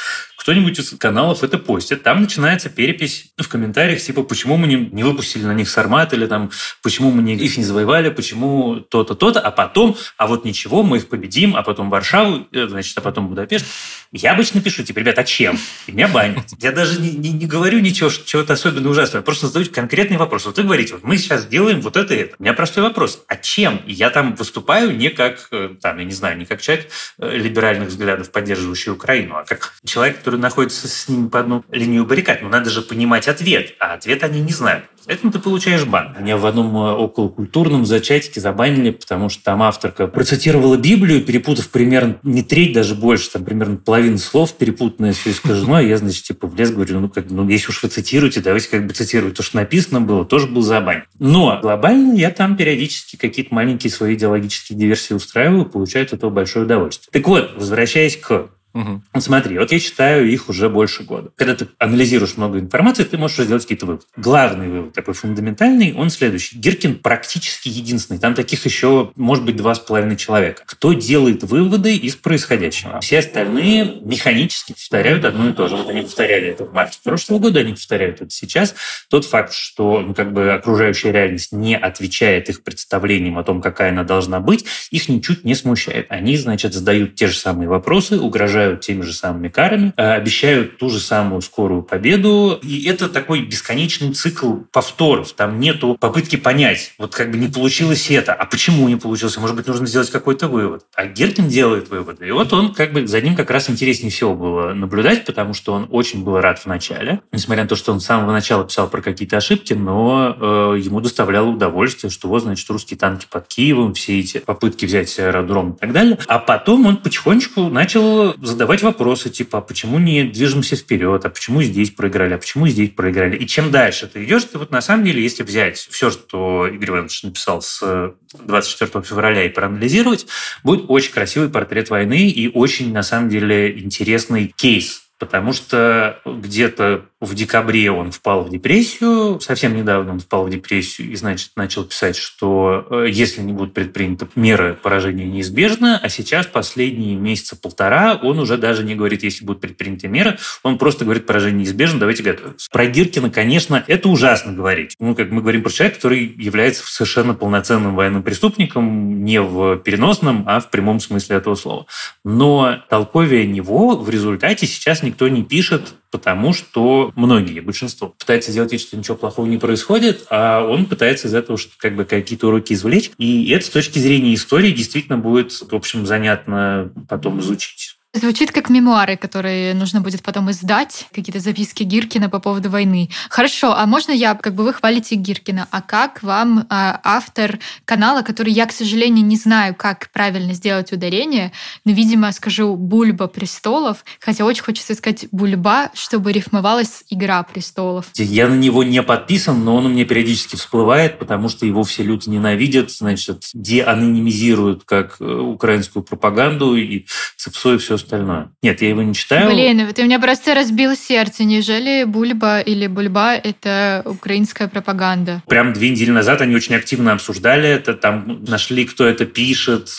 кто-нибудь 0.45 0.79
из 0.79 0.91
каналов 0.99 1.43
это 1.43 1.57
постит, 1.57 2.03
там 2.03 2.21
начинается 2.21 2.69
перепись 2.69 3.33
в 3.39 3.49
комментариях, 3.49 4.03
типа, 4.03 4.23
почему 4.25 4.59
мы 4.59 4.67
не, 4.67 4.77
не 4.77 5.03
выпустили 5.03 5.43
на 5.43 5.55
них 5.55 5.71
сармат, 5.71 6.13
или 6.13 6.27
там, 6.27 6.51
почему 6.83 7.11
мы 7.11 7.23
не, 7.23 7.35
их 7.35 7.57
не 7.57 7.65
завоевали, 7.65 8.11
почему 8.11 8.77
то-то, 8.77 9.15
то-то, 9.15 9.41
а 9.41 9.51
потом, 9.51 9.97
а 10.19 10.27
вот 10.27 10.45
ничего, 10.45 10.83
мы 10.83 10.99
их 10.99 11.09
победим, 11.09 11.57
а 11.57 11.63
потом 11.63 11.89
Варшаву, 11.89 12.47
э, 12.53 12.67
значит, 12.69 12.99
а 12.99 13.01
потом 13.01 13.29
Будапешт. 13.29 13.65
Я 14.13 14.33
обычно 14.33 14.61
пишу, 14.61 14.85
типа, 14.85 14.99
ребят, 14.99 15.19
а 15.19 15.25
чем? 15.25 15.59
И 15.87 15.93
меня 15.93 16.09
банят. 16.09 16.45
Я 16.61 16.73
даже 16.73 17.01
не, 17.01 17.13
не, 17.13 17.33
не 17.33 17.47
говорю 17.47 17.81
ничего, 17.81 18.11
чего-то 18.11 18.53
особенно 18.53 18.91
ужасного, 18.91 19.23
я 19.23 19.25
просто 19.25 19.47
задаю 19.47 19.65
конкретный 19.73 20.19
вопрос. 20.19 20.45
Вот 20.45 20.59
вы 20.59 20.65
говорите, 20.65 20.93
вот 20.93 21.05
мы 21.05 21.17
сейчас 21.17 21.47
делаем 21.47 21.81
вот 21.81 21.97
это 21.97 22.13
и 22.13 22.19
это. 22.19 22.37
У 22.39 22.43
меня 22.43 22.53
простой 22.53 22.83
вопрос, 22.83 23.25
а 23.29 23.37
чем? 23.37 23.79
И 23.87 23.95
я 23.95 24.11
там 24.11 24.35
выступаю 24.35 24.95
не 24.95 25.09
как, 25.09 25.49
э, 25.53 25.71
там, 25.81 25.99
я 25.99 26.05
не 26.05 26.13
знаю, 26.13 26.37
не 26.37 26.45
как 26.45 26.61
человек 26.61 26.91
э, 27.19 27.35
либеральных 27.35 27.89
взглядов, 27.89 28.31
поддерживающий 28.31 28.93
Украину, 28.93 29.37
а 29.37 29.45
как 29.45 29.73
человек, 29.87 30.19
который 30.19 30.34
который 30.35 30.41
находится 30.41 30.89
с 30.89 31.09
ним 31.09 31.31
по 31.31 31.41
одну 31.41 31.65
линию 31.71 32.05
баррикад. 32.05 32.43
Но 32.43 32.49
надо 32.49 32.71
же 32.71 32.83
понимать 32.83 33.29
ответ, 33.29 33.75
а 33.79 33.95
ответ 33.95 34.23
они 34.25 34.41
не 34.41 34.53
знают. 34.53 34.85
Поэтому 35.07 35.33
ты 35.33 35.39
получаешь 35.39 35.85
бан. 35.85 36.17
Меня 36.19 36.37
в 36.37 36.47
одном 36.47 36.75
э, 36.77 36.93
околокультурном 36.93 37.85
зачатике 37.85 38.41
забанили, 38.41 38.91
потому 38.91 39.29
что 39.29 39.45
там 39.45 39.63
авторка 39.63 40.07
процитировала 40.07 40.77
Библию, 40.77 41.23
перепутав 41.23 41.69
примерно 41.69 42.17
не 42.23 42.43
треть, 42.43 42.73
даже 42.73 42.95
больше, 42.95 43.31
там 43.31 43.45
примерно 43.45 43.77
половину 43.77 44.17
слов 44.17 44.55
перепутанное 44.55 45.13
все 45.13 45.31
искажено. 45.31 45.81
Я, 45.81 45.99
значит, 45.99 46.25
типа 46.25 46.47
влез, 46.47 46.71
говорю, 46.71 47.01
ну, 47.01 47.09
как, 47.11 47.31
ну, 47.31 47.47
если 47.49 47.69
уж 47.69 47.83
вы 47.83 47.91
цитируете, 47.91 48.41
давайте 48.41 48.69
как 48.71 48.87
бы 48.87 48.95
цитировать 48.95 49.37
то, 49.37 49.43
что 49.43 49.57
написано 49.57 50.01
было, 50.01 50.25
тоже 50.25 50.47
был 50.47 50.63
забан. 50.63 51.05
Но 51.19 51.59
глобально 51.61 52.15
я 52.15 52.31
там 52.31 52.57
периодически 52.57 53.17
какие-то 53.17 53.55
маленькие 53.55 53.91
свои 53.91 54.15
идеологические 54.15 54.79
диверсии 54.79 55.13
устраиваю, 55.13 55.67
получаю 55.67 56.07
от 56.07 56.15
этого 56.15 56.31
большое 56.31 56.65
удовольствие. 56.65 57.11
Так 57.13 57.29
вот, 57.29 57.53
возвращаясь 57.57 58.17
к 58.17 58.49
Угу. 58.75 59.21
Смотри, 59.21 59.59
вот 59.59 59.71
я 59.71 59.79
читаю 59.79 60.29
их 60.29 60.49
уже 60.49 60.69
больше 60.69 61.05
года. 61.05 61.31
Когда 61.37 61.55
ты 61.55 61.69
анализируешь 61.79 62.37
много 62.37 62.59
информации, 62.59 63.05
ты 63.05 63.17
можешь 63.17 63.45
сделать 63.45 63.63
какие-то 63.63 63.87
выводы. 63.87 64.05
Главный 64.17 64.69
вывод, 64.69 64.93
такой 64.93 65.15
фундаментальный, 65.15 65.95
он 65.95 66.11
следующий. 66.11 66.59
Гиркин 66.59 66.99
практически 66.99 67.69
единственный. 67.69 68.19
Там 68.19 68.35
таких 68.35 68.65
еще, 68.65 69.13
может 69.15 69.45
быть, 69.45 69.57
два 69.57 69.77
с 69.77 69.79
половиной 69.79 70.17
человека. 70.17 70.65
Кто 70.67 70.93
делает 70.93 71.45
выводы 71.45 71.97
из 71.97 72.17
происходящего? 72.17 73.01
Все 73.01 73.21
остальные 73.21 74.01
механически 74.03 74.73
повторяют 74.73 75.25
одно 75.25 75.51
и 75.51 75.53
то 75.53 75.69
же. 75.69 75.77
Вот 75.77 75.89
они 75.89 76.03
повторяли 76.03 76.49
это 76.49 76.65
в 76.65 76.73
марте 76.73 76.99
прошлого 77.03 77.39
года, 77.39 77.61
они 77.61 77.75
повторяют 77.75 78.21
это 78.23 78.31
сейчас. 78.31 78.75
Тот 79.09 79.25
факт, 79.25 79.53
что 79.53 80.01
ну, 80.01 80.15
как 80.15 80.33
бы 80.33 80.53
окружающая 80.53 81.13
реальность 81.13 81.53
не 81.53 81.77
отвечает 81.77 82.49
их 82.49 82.65
представлениям 82.65 83.39
о 83.39 83.45
том, 83.45 83.63
какая 83.63 83.91
она 83.91 84.03
должна 84.03 84.41
быть, 84.41 84.65
их 84.91 85.09
ничуть 85.09 85.45
не 85.45 85.55
смущает. 85.55 86.07
Они, 86.09 86.37
значит, 86.37 86.75
задают 86.75 87.15
те 87.15 87.29
же 87.29 87.35
самые 87.35 87.69
вопросы, 87.69 88.19
угрожают 88.19 88.64
угрожают 88.65 88.81
теми 88.81 89.03
же 89.03 89.13
самыми 89.13 89.49
карами, 89.49 89.93
э, 89.97 90.13
обещают 90.13 90.79
ту 90.79 90.89
же 90.89 90.99
самую 90.99 91.43
скорую 91.43 91.83
победу. 91.83 92.59
И 92.63 92.87
это 92.89 93.09
такой 93.09 93.43
бесконечный 93.43 94.13
цикл 94.13 94.55
повторов. 94.73 95.33
Там 95.33 95.61
нету 95.61 95.97
попытки 96.01 96.37
понять, 96.37 96.95
вот 96.99 97.15
как 97.15 97.31
бы 97.31 97.39
не 97.39 97.49
получилось 97.49 98.11
это, 98.11 98.33
а 98.33 98.47
почему 98.47 98.89
не 98.89 98.97
получилось? 98.97 99.37
Может 99.37 99.57
быть, 99.57 99.67
нужно 99.67 99.87
сделать 99.87 100.11
какой-то 100.11 100.49
вывод. 100.49 100.85
А 100.95 101.07
Геркин 101.07 101.49
делает 101.49 101.91
выводы. 101.91 102.29
И 102.29 102.31
вот 102.31 102.53
он 102.53 102.75
как 102.75 102.93
бы 102.93 103.07
за 103.07 103.21
ним 103.21 103.37
как 103.37 103.51
раз 103.51 103.71
интереснее 103.71 104.11
всего 104.11 104.35
было 104.35 104.75
наблюдать, 104.75 105.25
потому 105.25 105.55
что 105.55 105.73
он 105.75 105.87
очень 105.91 106.25
был 106.25 106.41
рад 106.41 106.59
в 106.59 106.67
начале. 106.67 107.21
Несмотря 107.33 107.65
на 107.65 107.69
то, 107.69 107.77
что 107.77 107.93
он 107.93 108.01
с 108.01 108.07
самого 108.07 108.33
начала 108.33 108.65
писал 108.65 108.89
про 108.89 109.03
какие-то 109.03 109.37
ошибки, 109.37 109.75
но 109.75 110.37
э, 110.39 110.81
ему 110.81 111.01
доставляло 111.01 111.49
удовольствие, 111.49 112.11
что 112.11 112.29
вот, 112.29 112.43
значит, 112.43 112.69
русские 112.71 112.99
танки 112.99 113.27
под 113.31 113.47
Киевом, 113.49 113.95
все 113.95 114.21
эти 114.21 114.39
попытки 114.39 114.87
взять 114.87 115.19
аэродром 115.19 115.73
и 115.73 115.79
так 115.79 115.93
далее. 115.93 116.19
А 116.27 116.39
потом 116.39 116.87
он 116.87 116.97
потихонечку 116.97 117.69
начал 117.69 118.35
задавать 118.55 118.83
вопросы, 118.83 119.31
типа, 119.31 119.59
а 119.59 119.61
почему 119.61 119.99
не 119.99 120.25
движемся 120.25 120.77
вперед, 120.77 121.25
а 121.25 121.29
почему 121.29 121.63
здесь 121.63 121.91
проиграли, 121.91 122.35
а 122.35 122.39
почему 122.39 122.67
здесь 122.69 122.91
проиграли. 122.91 123.37
И 123.37 123.47
чем 123.47 123.71
дальше 123.71 124.07
ты 124.07 124.25
идешь, 124.25 124.45
ты 124.45 124.59
вот 124.59 124.71
на 124.71 124.81
самом 124.81 125.05
деле, 125.05 125.23
если 125.23 125.43
взять 125.43 125.77
все, 125.77 126.11
что 126.11 126.67
Игорь 126.67 126.91
Иванович 126.91 127.25
написал 127.25 127.63
с 127.63 128.15
24 128.33 129.05
февраля 129.05 129.45
и 129.45 129.49
проанализировать, 129.49 130.27
будет 130.63 130.87
очень 130.89 131.13
красивый 131.13 131.49
портрет 131.49 131.91
войны 131.91 132.29
и 132.29 132.49
очень, 132.49 132.93
на 132.93 133.03
самом 133.03 133.29
деле, 133.29 133.79
интересный 133.79 134.53
кейс 134.57 135.04
потому 135.25 135.55
что 135.55 136.21
где-то 136.27 137.07
в 137.19 137.35
декабре 137.35 137.91
он 137.91 138.13
впал 138.13 138.45
в 138.45 138.51
депрессию, 138.51 139.41
совсем 139.41 139.75
недавно 139.75 140.13
он 140.13 140.21
впал 140.21 140.45
в 140.45 140.51
депрессию 140.51 141.11
и, 141.11 141.17
значит, 141.17 141.53
начал 141.57 141.85
писать, 141.85 142.17
что 142.17 142.87
э, 142.91 143.07
если 143.09 143.41
не 143.41 143.55
будут 143.55 143.73
предприняты 143.73 144.29
меры, 144.35 144.75
поражения 144.75 145.25
неизбежно, 145.25 145.99
а 145.99 146.09
сейчас 146.11 146.47
последние 146.47 147.17
месяца 147.17 147.57
полтора 147.57 148.21
он 148.23 148.39
уже 148.39 148.59
даже 148.59 148.85
не 148.85 148.95
говорит, 148.95 149.23
если 149.23 149.47
будут 149.47 149.63
предприняты 149.63 150.09
меры, 150.09 150.37
он 150.63 150.77
просто 150.77 151.05
говорит, 151.05 151.25
поражение 151.25 151.61
неизбежно, 151.61 151.99
давайте 151.99 152.23
готовиться. 152.23 152.69
Про 152.71 152.87
Гиркина, 152.87 153.31
конечно, 153.31 153.83
это 153.87 154.09
ужасно 154.11 154.53
говорить. 154.53 154.95
Ну, 154.99 155.15
как 155.15 155.31
мы 155.31 155.41
говорим 155.41 155.63
про 155.63 155.71
человека, 155.71 155.97
который 155.97 156.35
является 156.37 156.85
совершенно 156.87 157.33
полноценным 157.33 157.95
военным 157.95 158.23
преступником, 158.23 159.25
не 159.25 159.41
в 159.41 159.79
переносном, 159.79 160.45
а 160.47 160.61
в 160.61 160.71
прямом 160.71 161.01
смысле 161.01 161.37
этого 161.37 161.55
слова. 161.55 161.87
Но 162.23 162.83
толковее 162.91 163.47
него 163.47 163.97
в 163.97 164.11
результате 164.11 164.67
сейчас 164.67 165.03
никто 165.15 165.29
не 165.29 165.45
пишет, 165.45 165.95
потому 166.11 166.53
что 166.53 167.13
многие, 167.15 167.61
большинство, 167.61 168.09
пытаются 168.09 168.51
сделать 168.51 168.73
вид, 168.73 168.81
что 168.81 168.97
ничего 168.97 169.17
плохого 169.17 169.47
не 169.47 169.59
происходит, 169.59 170.27
а 170.29 170.67
он 170.67 170.87
пытается 170.87 171.29
из 171.29 171.35
этого 171.35 171.57
как 171.79 171.95
бы 171.95 172.05
какие-то 172.05 172.49
уроки 172.49 172.73
извлечь. 172.73 173.13
И 173.19 173.51
это 173.51 173.65
с 173.65 173.71
точки 173.71 174.01
зрения 174.01 174.35
истории 174.35 174.73
действительно 174.73 175.19
будет, 175.19 175.53
в 175.53 175.75
общем, 175.75 176.05
занятно 176.05 176.93
потом 177.09 177.39
изучить. 177.41 177.97
Звучит 178.17 178.53
как 178.53 178.71
мемуары, 178.71 179.17
которые 179.17 179.75
нужно 179.75 180.01
будет 180.01 180.23
потом 180.23 180.49
издать, 180.49 181.09
какие-то 181.13 181.41
записки 181.41 181.83
Гиркина 181.83 182.31
по 182.31 182.39
поводу 182.39 182.71
войны. 182.71 183.11
Хорошо, 183.29 183.75
а 183.77 183.87
можно 183.87 184.13
я, 184.13 184.37
как 184.37 184.55
бы 184.55 184.63
вы 184.63 184.73
хвалите 184.73 185.17
Гиркина, 185.17 185.67
а 185.73 185.83
как 185.83 186.23
вам 186.23 186.65
а, 186.71 187.01
автор 187.03 187.59
канала, 187.85 188.23
который 188.23 188.53
я, 188.53 188.67
к 188.67 188.73
сожалению, 188.73 189.27
не 189.27 189.37
знаю, 189.37 189.75
как 189.75 190.11
правильно 190.13 190.55
сделать 190.55 190.93
ударение, 190.93 191.51
но, 191.85 191.91
видимо, 191.91 192.31
скажу 192.31 192.77
«Бульба 192.77 193.27
престолов», 193.27 194.05
хотя 194.21 194.45
очень 194.45 194.63
хочется 194.63 194.95
сказать 194.95 195.27
«Бульба», 195.33 195.91
чтобы 195.95 196.31
рифмовалась 196.31 197.03
«Игра 197.11 197.43
престолов». 197.43 198.07
Я 198.15 198.47
на 198.47 198.55
него 198.55 198.85
не 198.85 199.03
подписан, 199.03 199.65
но 199.65 199.75
он 199.75 199.87
у 199.87 199.89
меня 199.89 200.05
периодически 200.05 200.55
всплывает, 200.55 201.19
потому 201.19 201.49
что 201.49 201.67
его 201.67 201.83
все 201.83 202.05
люди 202.05 202.29
ненавидят, 202.29 202.93
значит, 202.93 203.49
деанонимизируют 203.55 204.85
как 204.85 205.17
э, 205.19 205.25
украинскую 205.25 206.05
пропаганду 206.05 206.77
и 206.77 207.07
цепсуют 207.37 207.83
все 207.83 208.04
остальное. 208.05 208.51
Нет, 208.63 208.81
я 208.83 208.89
его 208.91 209.03
не 209.03 209.15
читаю. 209.15 209.51
Блин, 209.51 209.93
ты 209.93 210.05
меня 210.05 210.21
просто 210.21 210.55
разбил 210.55 210.95
сердце. 210.97 211.45
Неужели 211.45 212.05
Бульба 212.05 212.61
или 212.61 212.87
Бульба— 212.87 213.35
это 213.43 214.03
украинская 214.05 214.69
пропаганда? 214.69 215.43
Прям 215.49 215.73
две 215.73 215.91
недели 215.91 216.11
назад 216.11 216.41
они 216.41 216.55
очень 216.55 216.75
активно 216.75 217.13
обсуждали 217.13 217.69
это. 217.69 217.95
Там 217.95 218.45
нашли, 218.47 218.85
кто 218.85 219.07
это 219.07 219.27
пишет, 219.27 219.91